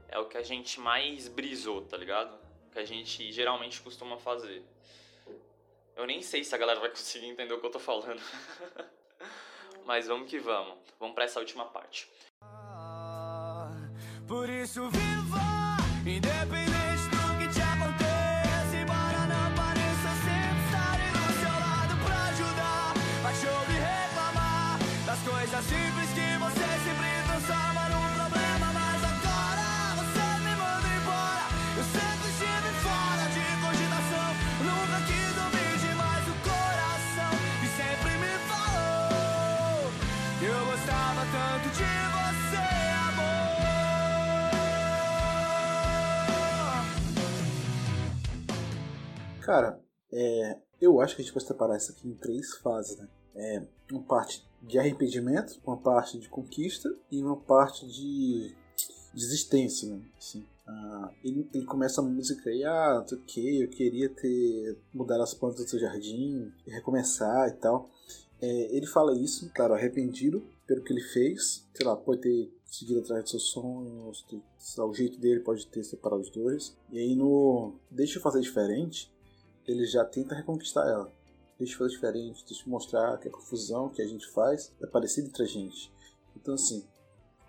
é 0.08 0.18
o 0.18 0.26
que 0.26 0.36
a 0.36 0.42
gente 0.42 0.80
mais 0.80 1.28
brisou, 1.28 1.82
tá 1.82 1.96
ligado? 1.96 2.36
Que 2.72 2.78
a 2.78 2.84
gente 2.84 3.30
geralmente 3.30 3.80
costuma 3.80 4.18
fazer. 4.18 4.62
Eu 5.94 6.06
nem 6.06 6.22
sei 6.22 6.42
se 6.42 6.54
a 6.54 6.58
galera 6.58 6.80
vai 6.80 6.88
conseguir 6.88 7.26
entender 7.26 7.52
o 7.54 7.60
que 7.60 7.66
eu 7.66 7.70
tô 7.70 7.78
falando. 7.78 8.20
Mas 9.86 10.06
vamos 10.06 10.30
que 10.30 10.38
vamos. 10.38 10.78
Vamos 10.98 11.14
pra 11.14 11.24
essa 11.24 11.40
última 11.40 11.64
parte. 11.66 12.08
Por 14.26 14.48
isso 14.48 14.88
viva, 14.88 15.76
independente 16.06 17.08
do 17.10 17.38
que 17.38 17.48
te 17.48 17.60
aconteça, 17.60 18.76
embora 18.80 19.26
não 19.26 19.54
pareça 19.54 20.10
sempre 20.24 20.64
estarei 20.64 21.10
do 21.10 21.32
seu 21.40 21.52
lado 21.52 21.94
pra 22.04 22.16
ajudar, 22.30 22.94
te 23.38 23.46
ouvir 23.46 23.80
reclamar 23.82 24.78
das 25.04 25.20
coisas 25.20 25.64
simples 25.64 26.08
que 26.14 26.38
você 26.38 26.66
sempre 26.84 27.10
transforma 27.26 27.91
Cara, 49.42 49.81
é, 50.12 50.59
eu 50.81 51.00
acho 51.00 51.16
que 51.16 51.22
a 51.22 51.24
gente 51.24 51.33
pode 51.33 51.46
separar 51.46 51.76
isso 51.76 51.92
aqui 51.92 52.09
em 52.09 52.14
três 52.14 52.55
fases, 52.59 52.96
né? 52.96 53.09
É, 53.35 53.62
uma 53.90 54.02
parte 54.02 54.46
de 54.62 54.78
arrependimento, 54.78 55.61
uma 55.66 55.76
parte 55.76 56.18
de 56.18 56.28
conquista 56.28 56.94
e 57.11 57.22
uma 57.22 57.37
parte 57.37 57.87
de 57.87 58.55
desistência, 59.12 59.88
né? 59.88 60.00
Assim, 60.16 60.46
ah, 60.66 61.11
ele, 61.24 61.48
ele 61.52 61.64
começa 61.64 62.00
a 62.00 62.05
música 62.05 62.50
e, 62.50 62.64
ah, 62.64 63.00
não 63.00 63.09
sei 63.09 63.18
o 63.18 63.22
que, 63.22 63.62
eu 63.62 63.68
queria 63.68 64.09
ter 64.09 64.78
mudado 64.92 65.22
as 65.22 65.35
plantas 65.35 65.64
do 65.64 65.68
seu 65.68 65.78
jardim, 65.78 66.52
recomeçar 66.66 67.48
e 67.48 67.52
tal. 67.52 67.90
É, 68.40 68.76
ele 68.76 68.87
fala 68.87 69.16
isso, 69.16 69.50
claro, 69.55 69.74
arrependido 69.74 70.42
pelo 70.66 70.83
que 70.83 70.92
ele 70.92 71.02
fez, 71.02 71.66
sei 71.74 71.87
lá, 71.87 71.96
pode 71.96 72.22
ter 72.22 72.52
seguido 72.64 73.00
atrás 73.00 73.22
dos 73.22 73.31
seus 73.31 73.50
sonhos, 73.50 74.22
ter, 74.22 74.40
lá, 74.78 74.87
o 74.87 74.94
jeito 74.94 75.18
dele 75.18 75.40
pode 75.40 75.66
ter 75.66 75.85
separado 75.85 76.22
os 76.22 76.31
dois. 76.31 76.76
E 76.90 76.98
aí 76.98 77.14
no 77.14 77.74
Deixa 77.90 78.18
eu 78.18 78.22
fazer 78.22 78.40
diferente, 78.40 79.12
ele 79.66 79.87
já 79.87 80.05
tenta 80.05 80.35
reconquistar 80.35 80.87
ela. 80.88 81.12
Deixa 81.59 81.79
fazer 81.79 81.90
diferente, 81.90 82.44
deixa 82.46 82.68
mostrar 82.68 83.18
que 83.18 83.29
a 83.29 83.31
confusão 83.31 83.88
que 83.88 84.03
a 84.03 84.07
gente 84.07 84.29
faz 84.31 84.72
é 84.83 84.87
parecida 84.87 85.29
entre 85.29 85.42
a 85.44 85.46
gente. 85.46 85.92
Então, 86.37 86.55
assim, 86.55 86.85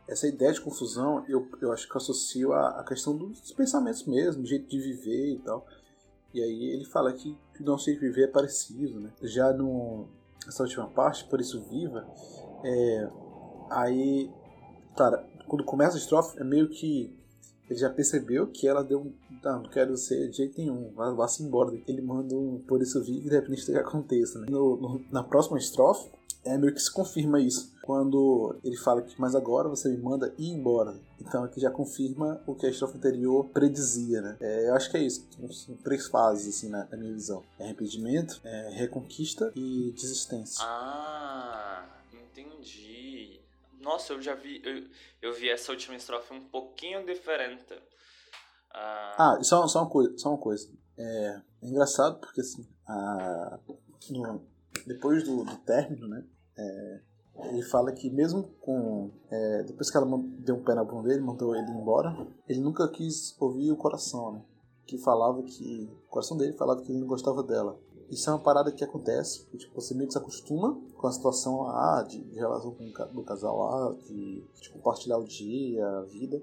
essa 0.08 0.28
ideia 0.28 0.52
de 0.52 0.62
confusão 0.62 1.26
eu, 1.28 1.48
eu 1.62 1.72
acho 1.72 1.88
que 1.88 1.96
eu 1.96 1.98
associo 1.98 2.54
à, 2.54 2.80
à 2.80 2.84
questão 2.84 3.16
dos 3.16 3.52
pensamentos 3.54 4.06
mesmo, 4.06 4.44
do 4.44 4.48
jeito 4.48 4.68
de 4.68 4.80
viver 4.80 5.36
e 5.36 5.40
tal. 5.40 5.66
E 6.34 6.42
aí 6.42 6.64
ele 6.72 6.86
fala 6.86 7.14
que, 7.14 7.38
que 7.54 7.62
o 7.62 7.66
nosso 7.66 7.86
jeito 7.86 8.00
de 8.00 8.08
viver 8.08 8.24
é 8.24 8.32
parecido, 8.32 9.00
né? 9.00 9.12
Já 9.22 9.54
no, 9.54 10.08
nessa 10.46 10.64
última 10.64 10.88
parte, 10.90 11.26
por 11.26 11.40
isso 11.40 11.62
viva, 11.70 12.08
é, 12.64 13.10
aí, 13.70 14.32
cara, 14.98 15.26
quando 15.48 15.64
começa 15.64 15.96
a 15.96 16.00
estrofe 16.00 16.40
é 16.40 16.44
meio 16.44 16.70
que 16.70 17.16
ele 17.70 17.80
já 17.80 17.90
percebeu 17.90 18.48
que 18.48 18.68
ela 18.68 18.84
deu 18.84 19.02
um. 19.02 19.14
Não, 19.44 19.62
não 19.64 19.70
quero 19.70 19.96
ser 19.98 20.30
de 20.30 20.38
jeito 20.38 20.58
nenhum, 20.58 20.92
vá- 20.94 21.12
vá-se 21.12 21.44
embora. 21.44 21.72
Ele 21.88 22.02
manda 22.02 22.36
um 22.36 22.60
por 22.68 22.82
isso 22.82 23.04
vive, 23.04 23.28
independente 23.28 23.66
do 23.66 23.72
que 23.74 23.78
aconteça. 23.78 24.40
Né? 24.40 24.48
No- 24.50 24.78
no- 24.78 25.06
na 25.12 25.24
próxima 25.24 25.58
estrofe, 25.58 26.10
é 26.46 26.58
meio 26.58 26.74
que 26.74 26.80
se 26.82 26.92
confirma 26.92 27.40
isso. 27.40 27.74
Quando 27.84 28.56
ele 28.64 28.78
fala 28.78 29.02
que, 29.02 29.14
mas 29.20 29.36
agora 29.36 29.68
você 29.68 29.90
me 29.90 29.98
manda 29.98 30.34
ir 30.38 30.50
embora. 30.50 30.96
Então 31.20 31.44
aqui 31.44 31.60
já 31.60 31.70
confirma 31.70 32.42
o 32.48 32.56
que 32.56 32.66
a 32.66 32.70
estrofe 32.70 32.98
anterior 32.98 33.46
predizia, 33.50 34.22
né? 34.22 34.38
É, 34.40 34.70
eu 34.70 34.74
acho 34.76 34.90
que 34.90 34.98
é 34.98 35.04
isso. 35.04 35.26
São 35.52 35.76
três 35.78 36.08
fases, 36.08 36.56
assim, 36.56 36.70
na, 36.70 36.86
na 36.86 36.96
minha 36.98 37.14
visão. 37.14 37.44
É 37.60 37.66
arrependimento, 37.66 38.40
é 38.44 38.70
reconquista 38.74 39.52
e 39.56 39.92
desistência. 39.92 40.64
Ah, 40.66 41.86
entendi. 42.14 43.40
Nossa, 43.82 44.14
eu 44.14 44.22
já 44.22 44.34
vi. 44.36 44.62
Eu, 44.64 44.84
eu 45.22 45.34
vi 45.34 45.50
essa 45.50 45.72
última 45.72 45.96
estrofe 45.96 46.34
um 46.34 46.42
pouquinho 46.42 47.06
diferente. 47.06 47.74
Ah, 48.74 49.16
Ah, 49.18 49.44
só, 49.44 49.68
só 49.68 49.82
uma 49.84 49.90
coisa, 49.90 50.18
só 50.18 50.30
uma 50.30 50.38
coisa. 50.38 50.68
É, 50.98 51.42
é 51.62 51.68
engraçado 51.68 52.20
porque 52.20 52.42
assim, 52.42 52.66
a- 52.88 53.60
no- 54.12 54.42
depois 54.86 55.24
do, 55.24 55.44
do 55.44 55.56
término, 55.58 56.08
né? 56.08 56.24
é, 56.58 57.02
ele 57.50 57.62
fala 57.64 57.92
que 57.92 58.10
mesmo 58.10 58.44
com. 58.62 59.10
é, 59.30 59.64
depois 59.64 59.90
que 59.90 59.98
ela 59.98 60.08
deu 60.40 60.56
um 60.56 60.64
pé 60.64 60.76
na 60.76 60.84
bunda 60.84 61.10
dele, 61.10 61.22
mandou 61.22 61.56
ele 61.56 61.70
embora, 61.72 62.16
ele 62.48 62.60
nunca 62.60 62.88
quis 62.88 63.36
ouvir 63.40 63.72
o 63.72 63.78
coração, 63.78 64.34
né? 64.34 64.42
Que 64.86 64.98
falava 64.98 65.42
que. 65.44 65.90
O 66.08 66.10
coração 66.10 66.38
dele 66.38 66.54
falava 66.54 66.82
que 66.82 66.92
ele 66.92 67.00
não 67.00 67.08
gostava 67.08 67.42
dela. 67.44 67.80
Isso 68.10 68.30
é 68.30 68.34
uma 68.34 68.40
parada 68.40 68.72
que 68.72 68.84
acontece, 68.84 69.46
que, 69.48 69.58
tipo, 69.58 69.74
você 69.82 69.96
meio 69.96 70.08
que 70.08 70.14
se 70.14 70.20
acostuma 70.20 70.80
com 70.96 71.08
a 71.08 71.12
situação 71.12 71.64
ah, 71.70 72.06
de, 72.08 72.22
de 72.22 72.36
relação 72.36 72.72
com 72.72 72.84
o 73.20 73.24
casal 73.24 73.58
lá, 73.58 73.96
de, 74.08 74.44
de 74.62 74.70
compartilhar 74.72 75.18
o 75.18 75.24
dia, 75.24 75.88
a 75.88 76.02
vida. 76.04 76.40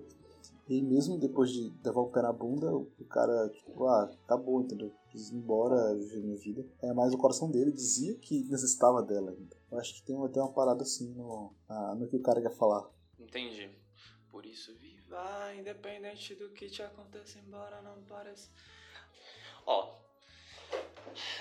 E 0.71 0.81
mesmo 0.83 1.19
depois 1.19 1.51
de 1.51 1.75
levar 1.85 2.01
o 2.01 2.11
pé 2.11 2.23
na 2.23 2.33
bunda, 2.33 2.73
o 2.73 3.05
cara, 3.11 3.49
tipo, 3.49 3.87
ah, 3.89 4.05
acabou, 4.25 4.63
entendeu? 4.63 4.95
Quis 5.11 5.31
ir 5.31 5.35
embora, 5.35 5.97
viver 5.97 6.23
minha 6.23 6.37
vida. 6.37 6.65
É, 6.81 6.93
mas 6.93 7.13
o 7.13 7.19
coração 7.19 7.51
dele 7.51 7.73
dizia 7.73 8.15
que 8.19 8.45
necessitava 8.45 9.03
dela 9.03 9.33
ainda. 9.33 9.57
Eu 9.69 9.81
acho 9.81 9.93
que 9.95 10.03
tem 10.05 10.17
até 10.25 10.41
uma 10.41 10.53
parada 10.53 10.85
assim 10.85 11.13
no, 11.13 11.53
ah, 11.69 11.97
no 11.97 12.07
que 12.07 12.15
o 12.15 12.23
cara 12.23 12.41
quer 12.41 12.55
falar. 12.55 12.89
entendi. 13.19 13.69
Por 14.31 14.47
isso, 14.47 14.73
viva, 14.79 15.53
independente 15.59 16.37
do 16.37 16.51
que 16.51 16.71
te 16.71 16.85
aconteça, 16.85 17.41
embora 17.41 17.83
não 17.83 18.01
pareça. 18.05 18.49
Ó, 19.67 19.99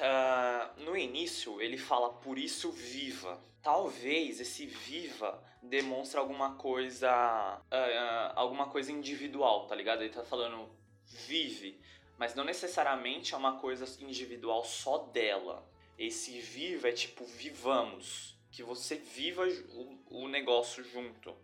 ah, 0.01 0.73
no 0.79 0.97
início 0.97 1.61
ele 1.61 1.77
fala 1.77 2.11
por 2.13 2.39
isso 2.39 2.71
viva. 2.71 3.39
Talvez 3.69 4.39
esse 4.39 4.65
viva 4.65 5.39
demonstre 5.61 6.19
alguma 6.19 6.55
coisa, 6.55 7.07
ah, 7.07 7.61
ah, 7.71 8.33
alguma 8.35 8.67
coisa 8.67 8.91
individual, 8.91 9.67
tá 9.67 9.75
ligado? 9.75 10.01
Ele 10.01 10.11
tá 10.11 10.23
falando 10.23 10.71
vive, 11.05 11.79
mas 12.17 12.33
não 12.33 12.43
necessariamente 12.43 13.35
é 13.35 13.37
uma 13.37 13.59
coisa 13.59 13.85
individual 14.03 14.65
só 14.65 14.97
dela. 14.97 15.63
Esse 15.99 16.39
viva 16.39 16.89
é 16.89 16.91
tipo 16.91 17.23
vivamos, 17.25 18.35
que 18.51 18.63
você 18.63 18.95
viva 18.95 19.47
o, 19.47 20.23
o 20.23 20.27
negócio 20.27 20.83
junto. 20.83 21.37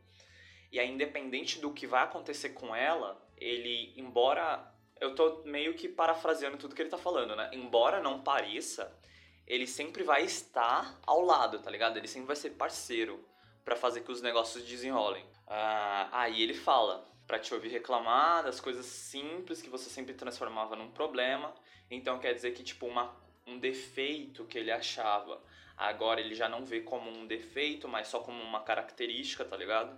E 0.71 0.79
aí, 0.79 0.89
independente 0.89 1.59
do 1.59 1.71
que 1.73 1.85
vai 1.85 2.05
acontecer 2.05 2.49
com 2.49 2.75
ela, 2.75 3.23
ele, 3.38 3.93
embora. 3.95 4.73
Eu 4.99 5.13
tô 5.13 5.43
meio 5.43 5.75
que 5.75 5.88
parafraseando 5.88 6.57
tudo 6.57 6.73
que 6.73 6.81
ele 6.81 6.89
tá 6.89 6.97
falando, 6.97 7.35
né? 7.35 7.51
Embora 7.53 8.01
não 8.01 8.23
pareça, 8.23 8.99
ele 9.47 9.67
sempre 9.67 10.03
vai 10.03 10.23
estar 10.23 10.99
ao 11.05 11.21
lado, 11.21 11.60
tá 11.60 11.69
ligado? 11.69 11.97
Ele 11.97 12.08
sempre 12.08 12.27
vai 12.27 12.36
ser 12.36 12.51
parceiro 12.51 13.23
pra 13.63 13.75
fazer 13.75 14.01
que 14.01 14.12
os 14.12 14.21
negócios 14.21 14.63
desenrolem. 14.63 15.25
Ah, 15.47 16.10
aí 16.12 16.41
ele 16.41 16.53
fala: 16.53 17.08
para 17.27 17.39
te 17.39 17.53
ouvir 17.53 17.69
reclamar 17.69 18.43
das 18.43 18.60
coisas 18.60 18.86
simples 18.86 19.62
que 19.62 19.69
você 19.69 19.89
sempre 19.89 20.13
transformava 20.13 20.75
num 20.75 20.91
problema. 20.91 21.53
Então 21.89 22.19
quer 22.19 22.34
dizer 22.34 22.51
que 22.53 22.63
tipo 22.63 22.86
uma, 22.88 23.15
um 23.45 23.60
defeito 23.60 24.45
que 24.45 24.58
ele 24.58 24.71
achava, 24.71 25.41
agora 25.77 26.19
ele 26.19 26.34
já 26.34 26.49
não 26.49 26.65
vê 26.65 26.81
como 26.81 27.10
um 27.10 27.27
defeito, 27.27 27.88
mas 27.88 28.08
só 28.08 28.19
como 28.19 28.41
uma 28.41 28.62
característica, 28.62 29.45
tá 29.45 29.55
ligado? 29.55 29.95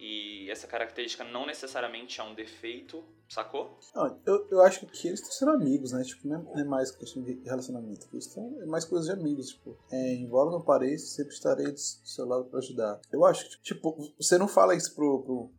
E 0.00 0.50
essa 0.50 0.66
característica 0.66 1.22
não 1.24 1.46
necessariamente 1.46 2.22
é 2.22 2.24
um 2.24 2.34
defeito, 2.34 3.04
sacou? 3.28 3.78
Não, 3.94 4.18
eu, 4.24 4.48
eu 4.50 4.62
acho 4.62 4.86
que 4.86 5.06
eles 5.06 5.20
estão 5.20 5.30
sendo 5.30 5.50
amigos, 5.50 5.92
né? 5.92 6.02
Tipo, 6.02 6.26
não 6.26 6.58
é 6.58 6.64
mais 6.64 6.90
questão 6.90 7.22
de 7.22 7.38
relacionamento. 7.44 8.08
Eles 8.10 8.34
é 8.36 8.64
mais 8.64 8.86
coisas 8.86 9.06
de 9.06 9.12
amigos, 9.12 9.50
tipo. 9.50 9.76
É, 9.92 10.14
embora 10.14 10.50
não 10.50 10.62
pareça, 10.62 11.04
sempre 11.04 11.34
estarei 11.34 11.70
do 11.70 11.78
seu 11.78 12.24
lado 12.24 12.46
pra 12.46 12.60
ajudar. 12.60 12.98
Eu 13.12 13.26
acho 13.26 13.46
que, 13.50 13.62
tipo, 13.62 13.94
você 14.18 14.38
não 14.38 14.48
fala 14.48 14.74
isso 14.74 14.94
pro, 14.94 15.22
pro, 15.22 15.52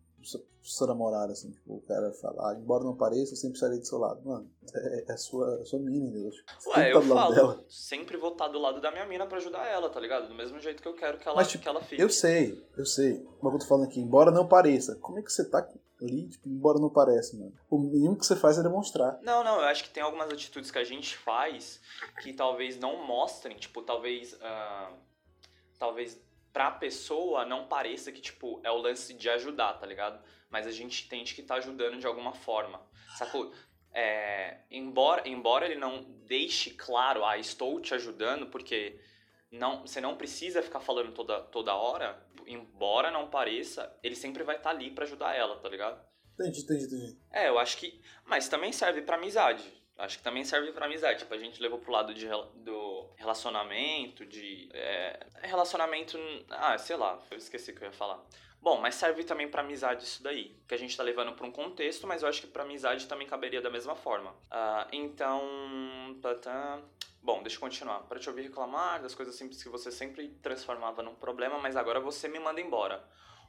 sua 0.62 0.88
namorada, 0.88 1.34
assim, 1.34 1.52
tipo, 1.52 1.76
o 1.76 1.82
cara 1.82 2.12
fala, 2.14 2.52
ah, 2.52 2.56
embora 2.56 2.84
não 2.84 2.96
pareça, 2.96 3.34
eu 3.34 3.38
sempre 3.38 3.56
estarei 3.56 3.80
do 3.80 3.86
seu 3.86 3.98
lado. 3.98 4.22
Mano, 4.24 4.50
é, 4.74 5.06
é 5.10 5.12
a 5.14 5.18
sua, 5.18 5.62
a 5.62 5.66
sua 5.66 5.80
mina, 5.80 6.08
entendeu? 6.08 6.32
Tipo, 6.32 6.70
Ué, 6.70 6.94
eu 6.94 7.02
falo, 7.02 7.34
dela. 7.34 7.66
sempre 7.68 8.18
vou 8.18 8.32
estar 8.32 8.48
do 8.48 8.60
lado 8.60 8.80
da 8.80 8.92
minha 8.92 9.06
mina 9.06 9.26
pra 9.26 9.38
ajudar 9.38 9.66
ela, 9.68 9.90
tá 9.90 10.00
ligado? 10.00 10.28
Do 10.28 10.36
mesmo 10.36 10.60
jeito 10.60 10.82
que 10.82 10.88
eu 10.88 10.94
quero 10.94 11.18
que 11.18 11.28
ela, 11.28 11.36
Mas, 11.36 11.50
tipo, 11.50 11.64
que 11.64 11.70
ela 11.70 11.82
fique. 11.82 12.02
Eu 12.02 12.10
sei, 12.10 12.64
eu 12.78 12.86
sei. 12.86 13.26
Mas 13.42 13.54
eu 13.54 13.60
tô 13.60 13.66
falando 13.66 13.86
aqui, 13.86 14.00
embora 14.00 14.30
não 14.30 14.48
pareça, 14.48 14.96
como 14.96 15.20
é 15.20 15.22
que 15.24 15.32
você 15.32 15.50
tá 15.50 15.68
ali, 16.02 16.30
tipo, 16.30 16.48
embora 16.48 16.80
não 16.80 16.90
pareça, 16.90 17.36
mano? 17.38 17.54
O 17.70 17.80
mínimo 17.80 18.18
que 18.18 18.26
você 18.26 18.36
faz 18.36 18.58
é 18.58 18.64
demonstrar. 18.64 19.20
Não, 19.22 19.44
não, 19.44 19.56
eu 19.56 19.66
acho 19.66 19.84
que 19.84 19.90
tem 19.90 20.04
algumas 20.04 20.32
atitudes 20.32 20.70
que 20.70 20.78
a 20.78 20.84
gente 20.84 21.18
faz 21.18 21.80
que 22.22 22.34
talvez 22.34 22.78
não 22.80 23.06
mostrem, 23.06 23.58
tipo, 23.58 23.82
talvez... 23.82 24.34
Uh, 24.34 24.94
talvez 25.80 26.22
pra 26.52 26.72
pessoa 26.72 27.46
não 27.46 27.68
pareça 27.68 28.12
que, 28.12 28.22
tipo, 28.22 28.60
é 28.64 28.72
o 28.72 28.78
lance 28.78 29.14
de 29.14 29.30
ajudar, 29.30 29.74
tá 29.74 29.86
ligado? 29.86 30.24
Mas 30.50 30.68
a 30.68 30.72
gente 30.72 31.06
entende 31.06 31.34
que 31.34 31.44
tá 31.44 31.56
ajudando 31.56 32.00
de 32.00 32.06
alguma 32.06 32.34
forma, 32.34 32.82
sacou? 33.18 33.54
É, 33.94 34.60
embora, 34.70 35.28
embora 35.28 35.66
ele 35.66 35.80
não 35.80 36.04
deixe 36.26 36.72
claro, 36.72 37.26
ah, 37.26 37.38
estou 37.38 37.80
te 37.80 37.94
ajudando, 37.94 38.48
porque 38.48 39.00
não, 39.52 39.82
você 39.82 40.00
não 40.00 40.16
precisa 40.16 40.62
ficar 40.62 40.80
falando 40.80 41.12
toda, 41.14 41.42
toda 41.44 41.76
hora, 41.76 42.26
embora 42.48 43.12
não 43.12 43.30
pareça, 43.30 43.94
ele 44.02 44.16
sempre 44.16 44.44
vai 44.44 44.56
estar 44.56 44.70
tá 44.70 44.76
ali 44.76 44.92
para 44.92 45.04
ajudar 45.04 45.36
ela, 45.36 45.58
tá 45.60 45.68
ligado? 45.68 46.02
Entendi, 46.34 46.62
entendi, 46.62 46.86
entendi. 46.86 47.18
É, 47.32 47.50
eu 47.50 47.60
acho 47.60 47.78
que. 47.78 48.02
Mas 48.26 48.48
também 48.48 48.72
serve 48.72 49.02
pra 49.02 49.18
amizade. 49.18 49.81
Acho 50.02 50.18
que 50.18 50.24
também 50.24 50.44
serve 50.44 50.72
pra 50.72 50.88
amizade. 50.88 51.20
Tipo, 51.20 51.34
a 51.36 51.38
gente 51.38 51.62
levou 51.62 51.78
pro 51.78 51.92
lado 51.92 52.12
de, 52.12 52.28
do 52.56 53.08
relacionamento, 53.16 54.26
de. 54.26 54.68
É, 54.74 55.20
relacionamento. 55.44 56.18
Ah, 56.50 56.76
sei 56.80 56.96
lá, 56.96 57.20
eu 57.30 57.38
esqueci 57.38 57.70
o 57.70 57.76
que 57.76 57.84
eu 57.84 57.88
ia 57.88 57.94
falar. 57.94 58.20
Bom, 58.60 58.80
mas 58.80 58.96
serve 58.96 59.24
também 59.24 59.48
para 59.48 59.62
amizade 59.62 60.04
isso 60.04 60.22
daí, 60.24 60.56
que 60.68 60.74
a 60.74 60.78
gente 60.78 60.96
tá 60.96 61.02
levando 61.02 61.34
para 61.34 61.46
um 61.46 61.52
contexto, 61.52 62.06
mas 62.06 62.22
eu 62.22 62.30
acho 62.30 62.42
que 62.42 62.48
para 62.48 62.64
amizade 62.64 63.08
também 63.08 63.28
caberia 63.28 63.62
da 63.62 63.72
mesma 63.72 63.96
forma. 63.96 64.32
Uh, 64.32 64.88
então, 64.92 65.42
bom, 67.22 67.42
deixa 67.42 67.58
eu 67.58 67.62
continuar. 67.62 68.02
Para 68.02 68.20
te 68.20 68.30
ouvir 68.30 68.44
reclamar 68.44 69.02
das 69.02 69.16
coisas 69.16 69.36
simples 69.36 69.62
que 69.64 69.70
você 69.70 69.92
sempre 69.92 70.30
transformava 70.44 71.02
num 71.02 71.16
problema, 71.16 71.60
mas 71.60 71.76
agora 71.76 72.00
você 72.00 72.28
me 72.28 72.40
manda 72.40 72.62
embora. 72.62 73.04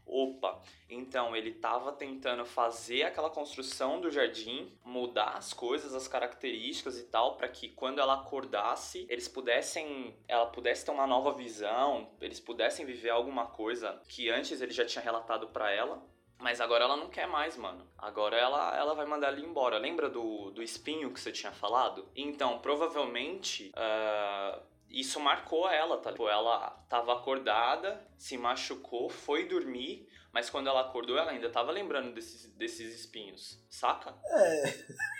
Opa, 0.05 0.61
então 0.91 1.35
ele 1.35 1.51
estava 1.51 1.93
tentando 1.93 2.45
fazer 2.45 3.05
aquela 3.05 3.31
construção 3.31 4.01
do 4.01 4.11
jardim, 4.11 4.77
mudar 4.85 5.37
as 5.37 5.53
coisas, 5.55 5.95
as 5.95 6.07
características 6.07 6.99
e 6.99 7.05
tal, 7.05 7.37
para 7.37 7.49
que 7.49 7.69
quando 7.69 8.01
ela 8.01 8.15
acordasse, 8.15 9.07
eles 9.09 9.29
pudessem, 9.29 10.15
ela 10.29 10.47
pudesse 10.47 10.85
ter 10.85 10.91
uma 10.91 11.07
nova 11.07 11.33
visão, 11.33 12.11
eles 12.21 12.41
pudessem 12.41 12.85
viver 12.85 13.11
alguma 13.11 13.47
coisa 13.47 14.01
que 14.09 14.29
antes 14.29 14.61
ele 14.61 14.73
já 14.73 14.85
tinha 14.85 15.03
relatado 15.03 15.49
para 15.49 15.71
ela. 15.71 16.03
Mas 16.39 16.61
agora 16.61 16.83
ela 16.83 16.97
não 16.97 17.09
quer 17.09 17.29
mais, 17.29 17.57
mano. 17.57 17.87
Agora 17.97 18.37
ela, 18.37 18.77
ela 18.77 18.95
vai 18.95 19.07
mandar 19.07 19.33
ele 19.33 19.47
embora. 19.47 19.79
Lembra 19.79 20.11
do, 20.11 20.51
do 20.51 20.61
espinho 20.61 21.13
que 21.13 21.21
você 21.21 21.31
tinha 21.31 21.53
falado? 21.53 22.09
Então, 22.17 22.59
provavelmente, 22.59 23.71
uh, 23.77 24.61
isso 24.93 25.19
marcou 25.19 25.69
ela, 25.69 25.99
tá? 25.99 26.11
Tipo, 26.11 26.29
ela 26.29 26.71
tava 26.89 27.15
acordada, 27.15 28.07
se 28.17 28.37
machucou, 28.37 29.09
foi 29.09 29.49
dormir, 29.49 30.09
mas 30.33 30.51
quando 30.51 30.69
ela 30.69 30.83
acordou, 30.83 31.17
ela 31.17 31.31
ainda 31.31 31.51
tava 31.51 31.73
lembrando 31.73 32.15
desses, 32.15 32.47
desses 32.55 32.95
espinhos, 32.95 33.59
saca? 33.71 34.15
É. 34.27 34.63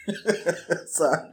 saca. 0.87 1.33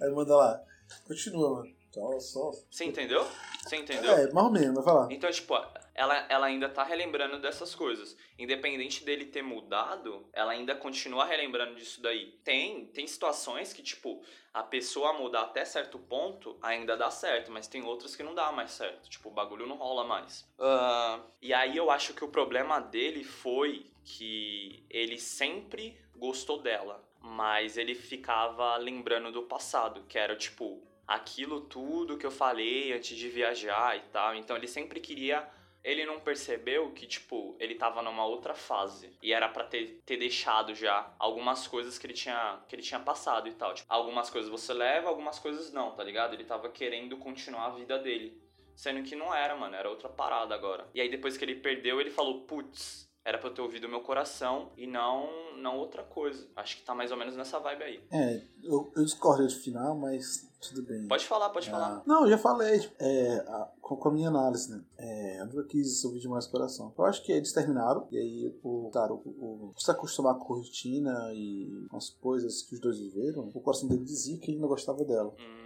Aí 0.00 0.10
manda 0.10 0.34
lá. 0.34 0.62
Continua, 1.06 1.56
mano. 1.56 1.79
Só, 1.90 2.20
só. 2.20 2.50
Você 2.70 2.84
entendeu? 2.84 3.26
Você 3.62 3.76
entendeu? 3.76 4.12
É, 4.12 4.32
mais 4.32 4.46
ou 4.46 4.52
menos, 4.52 4.74
vai 4.76 4.84
falar. 4.84 5.12
Então, 5.12 5.30
tipo, 5.30 5.54
ela, 5.94 6.26
ela 6.28 6.46
ainda 6.46 6.68
tá 6.68 6.84
relembrando 6.84 7.38
dessas 7.40 7.74
coisas. 7.74 8.16
Independente 8.38 9.04
dele 9.04 9.26
ter 9.26 9.42
mudado, 9.42 10.28
ela 10.32 10.52
ainda 10.52 10.74
continua 10.74 11.24
relembrando 11.24 11.74
disso 11.74 12.00
daí. 12.00 12.32
Tem, 12.44 12.86
tem 12.86 13.06
situações 13.06 13.72
que, 13.72 13.82
tipo, 13.82 14.22
a 14.54 14.62
pessoa 14.62 15.12
mudar 15.12 15.42
até 15.42 15.64
certo 15.64 15.98
ponto 15.98 16.56
ainda 16.62 16.96
dá 16.96 17.10
certo, 17.10 17.50
mas 17.50 17.68
tem 17.68 17.82
outras 17.82 18.14
que 18.14 18.22
não 18.22 18.34
dá 18.34 18.52
mais 18.52 18.70
certo. 18.70 19.10
Tipo, 19.10 19.28
o 19.28 19.32
bagulho 19.32 19.66
não 19.66 19.76
rola 19.76 20.04
mais. 20.04 20.48
Uh, 20.58 21.22
e 21.42 21.52
aí 21.52 21.76
eu 21.76 21.90
acho 21.90 22.14
que 22.14 22.24
o 22.24 22.28
problema 22.28 22.80
dele 22.80 23.24
foi 23.24 23.90
que 24.04 24.84
ele 24.88 25.18
sempre 25.18 26.00
gostou 26.16 26.60
dela, 26.60 27.04
mas 27.20 27.76
ele 27.76 27.94
ficava 27.94 28.76
lembrando 28.76 29.32
do 29.32 29.42
passado, 29.42 30.04
que 30.08 30.18
era 30.18 30.36
tipo 30.36 30.82
aquilo 31.10 31.62
tudo 31.62 32.16
que 32.16 32.24
eu 32.24 32.30
falei 32.30 32.92
antes 32.92 33.16
de 33.16 33.28
viajar 33.28 33.96
e 33.96 34.00
tal. 34.12 34.34
Então 34.36 34.56
ele 34.56 34.68
sempre 34.68 35.00
queria 35.00 35.46
ele 35.82 36.04
não 36.04 36.20
percebeu 36.20 36.92
que, 36.92 37.06
tipo, 37.06 37.56
ele 37.58 37.74
tava 37.74 38.02
numa 38.02 38.24
outra 38.24 38.54
fase. 38.54 39.16
E 39.22 39.32
era 39.32 39.48
para 39.48 39.64
ter, 39.64 39.98
ter 40.04 40.18
deixado 40.18 40.74
já 40.74 41.12
algumas 41.18 41.66
coisas 41.66 41.98
que 41.98 42.06
ele 42.06 42.12
tinha 42.12 42.60
que 42.68 42.74
ele 42.74 42.82
tinha 42.82 43.00
passado 43.00 43.48
e 43.48 43.52
tal. 43.52 43.74
Tipo, 43.74 43.92
algumas 43.92 44.28
coisas 44.28 44.50
você 44.50 44.74
leva, 44.74 45.08
algumas 45.08 45.38
coisas 45.38 45.72
não, 45.72 45.92
tá 45.92 46.04
ligado? 46.04 46.34
Ele 46.34 46.44
tava 46.44 46.68
querendo 46.68 47.16
continuar 47.16 47.66
a 47.66 47.70
vida 47.70 47.98
dele. 47.98 48.40
Sendo 48.76 49.02
que 49.02 49.16
não 49.16 49.34
era, 49.34 49.56
mano, 49.56 49.74
era 49.74 49.90
outra 49.90 50.08
parada 50.08 50.54
agora. 50.54 50.88
E 50.94 51.00
aí 51.00 51.08
depois 51.10 51.36
que 51.36 51.44
ele 51.44 51.56
perdeu, 51.56 52.00
ele 52.00 52.10
falou, 52.10 52.42
putz, 52.42 53.09
era 53.24 53.38
pra 53.38 53.48
eu 53.48 53.54
ter 53.54 53.60
ouvido 53.60 53.86
o 53.86 53.90
meu 53.90 54.00
coração 54.00 54.70
e 54.76 54.86
não, 54.86 55.28
não 55.58 55.78
outra 55.78 56.02
coisa. 56.02 56.46
Acho 56.56 56.76
que 56.76 56.82
tá 56.82 56.94
mais 56.94 57.10
ou 57.10 57.16
menos 57.16 57.36
nessa 57.36 57.58
vibe 57.58 57.82
aí. 57.82 58.04
É, 58.10 58.42
eu, 58.62 58.90
eu 58.96 59.04
discordo 59.04 59.46
do 59.46 59.52
final, 59.52 59.96
mas 59.96 60.48
tudo 60.60 60.82
bem. 60.82 61.06
Pode 61.06 61.26
falar, 61.26 61.50
pode 61.50 61.68
ah, 61.68 61.72
falar. 61.72 62.02
Não, 62.06 62.24
eu 62.24 62.30
já 62.30 62.38
falei, 62.38 62.90
é, 62.98 63.36
a, 63.46 63.68
com, 63.80 64.08
a 64.08 64.12
minha 64.12 64.28
análise, 64.28 64.70
né? 64.70 64.82
É, 64.98 65.40
eu 65.40 65.46
nunca 65.46 65.64
quis 65.64 66.04
ouvir 66.04 66.20
demais 66.20 66.46
o 66.46 66.50
coração. 66.50 66.92
Eu 66.96 67.04
acho 67.04 67.22
que 67.22 67.32
eles 67.32 67.52
terminaram, 67.52 68.08
e 68.10 68.16
aí, 68.16 68.58
o, 68.62 68.90
cara, 68.92 69.12
o, 69.12 69.18
o, 69.18 69.74
se 69.76 69.90
acostumar 69.90 70.36
com 70.36 70.54
a 70.54 70.56
rotina 70.56 71.30
e 71.34 71.86
com 71.90 71.96
as 71.96 72.10
coisas 72.10 72.62
que 72.62 72.74
os 72.74 72.80
dois 72.80 72.98
viveram, 72.98 73.50
o 73.54 73.60
coração 73.60 73.88
dele 73.88 74.04
dizia 74.04 74.38
que 74.38 74.50
ele 74.50 74.60
não 74.60 74.68
gostava 74.68 75.04
dela. 75.04 75.34
Hum 75.38 75.59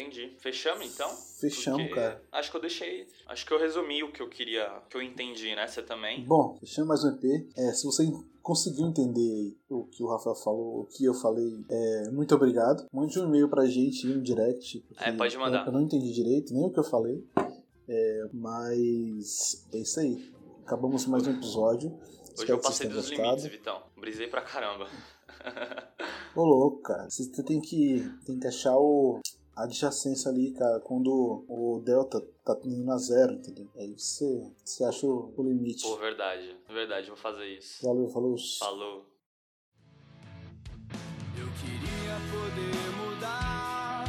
entendi. 0.00 0.34
Fechamos 0.38 0.86
então? 0.86 1.08
Fechamos, 1.38 1.82
Porque 1.82 1.94
cara. 1.94 2.22
Acho 2.32 2.50
que 2.50 2.56
eu 2.56 2.60
deixei. 2.60 3.06
Acho 3.26 3.46
que 3.46 3.52
eu 3.52 3.58
resumi 3.58 4.02
o 4.02 4.12
que 4.12 4.22
eu 4.22 4.28
queria. 4.28 4.82
que 4.88 4.96
eu 4.96 5.02
entendi, 5.02 5.54
né? 5.54 5.66
Você 5.66 5.82
também? 5.82 6.24
Bom, 6.24 6.56
fechamos 6.58 6.88
mais 6.88 7.04
um 7.04 7.08
EP. 7.08 7.48
É, 7.56 7.72
se 7.72 7.84
você 7.84 8.10
conseguiu 8.42 8.86
entender 8.86 9.56
o 9.68 9.84
que 9.84 10.02
o 10.02 10.08
Rafael 10.08 10.34
falou, 10.34 10.80
o 10.80 10.86
que 10.86 11.04
eu 11.04 11.14
falei, 11.14 11.64
é, 11.68 12.10
muito 12.10 12.34
obrigado. 12.34 12.86
Mande 12.92 13.18
um 13.18 13.28
e-mail 13.28 13.48
pra 13.48 13.66
gente, 13.66 14.06
um 14.08 14.22
direct. 14.22 14.84
É, 14.98 15.12
pode 15.12 15.36
mandar. 15.36 15.66
Eu 15.66 15.72
não 15.72 15.82
entendi 15.82 16.12
direito, 16.12 16.52
nem 16.54 16.64
o 16.64 16.72
que 16.72 16.78
eu 16.78 16.84
falei. 16.84 17.24
É, 17.88 18.28
mas 18.32 19.66
é 19.72 19.78
isso 19.78 20.00
aí. 20.00 20.32
Acabamos 20.64 21.06
mais 21.06 21.26
um 21.26 21.32
episódio. 21.32 21.90
Hoje 21.90 22.34
Espero 22.34 22.52
eu 22.52 22.58
passei 22.58 22.88
dos 22.88 23.08
gostado. 23.08 23.28
limites, 23.28 23.46
Vitão. 23.46 23.82
Brisei 23.96 24.28
pra 24.28 24.40
caramba. 24.40 24.88
Ô 26.36 26.44
louco, 26.44 26.82
cara. 26.82 27.08
Você 27.10 27.42
tem 27.42 27.60
que, 27.60 28.08
tem 28.24 28.38
que 28.38 28.46
achar 28.46 28.76
o, 28.76 29.20
adjacência 29.62 30.30
ali, 30.30 30.52
cara, 30.52 30.80
quando 30.80 31.44
o 31.48 31.82
delta 31.84 32.20
tá 32.44 32.56
indo 32.64 32.90
a 32.90 32.96
zero, 32.96 33.34
entendeu? 33.34 33.68
Aí 33.76 33.92
você, 33.96 34.52
você 34.64 34.84
acha 34.84 35.06
o, 35.06 35.34
limite. 35.38 35.82
Pô, 35.82 35.96
verdade, 35.96 36.56
verdade, 36.68 37.08
vou 37.08 37.16
fazer 37.16 37.46
isso. 37.46 37.84
Valeu, 37.84 38.08
falou. 38.08 38.36
Falou. 38.58 39.06
Eu 41.38 41.46
queria 41.60 42.16
poder 42.30 43.14
mudar 43.14 44.04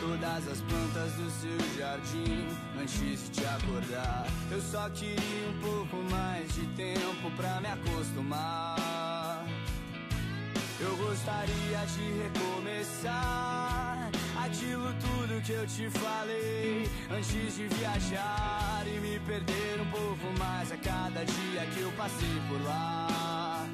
todas 0.00 0.48
as 0.48 0.60
plantas 0.62 1.12
do 1.14 1.30
seu 1.30 1.78
jardim 1.78 2.46
antes 2.80 3.24
de 3.24 3.30
te 3.30 3.44
acordar. 3.44 4.26
Eu 4.50 4.60
só 4.60 4.88
queria 4.90 5.48
um 5.48 5.60
pouco 5.60 5.96
mais 6.10 6.52
de 6.54 6.66
tempo 6.76 7.36
pra 7.36 7.60
me 7.60 7.68
acostumar. 7.68 9.09
Eu 10.82 10.96
gostaria 10.96 11.86
de 11.94 12.22
recomeçar 12.22 14.10
aquilo 14.42 14.94
tudo 14.94 15.42
que 15.42 15.52
eu 15.52 15.66
te 15.66 15.90
falei 15.90 16.88
antes 17.10 17.54
de 17.54 17.68
viajar 17.68 18.82
e 18.86 18.98
me 18.98 19.20
perder 19.20 19.78
um 19.78 19.90
pouco 19.90 20.38
mais 20.38 20.72
a 20.72 20.78
cada 20.78 21.22
dia 21.22 21.66
que 21.74 21.80
eu 21.80 21.92
passei 21.92 22.40
por 22.48 22.62
lá. 22.62 23.68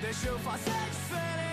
Deixa 0.00 0.28
eu 0.28 0.38
fazer 0.38 0.70
diferente. 0.90 1.51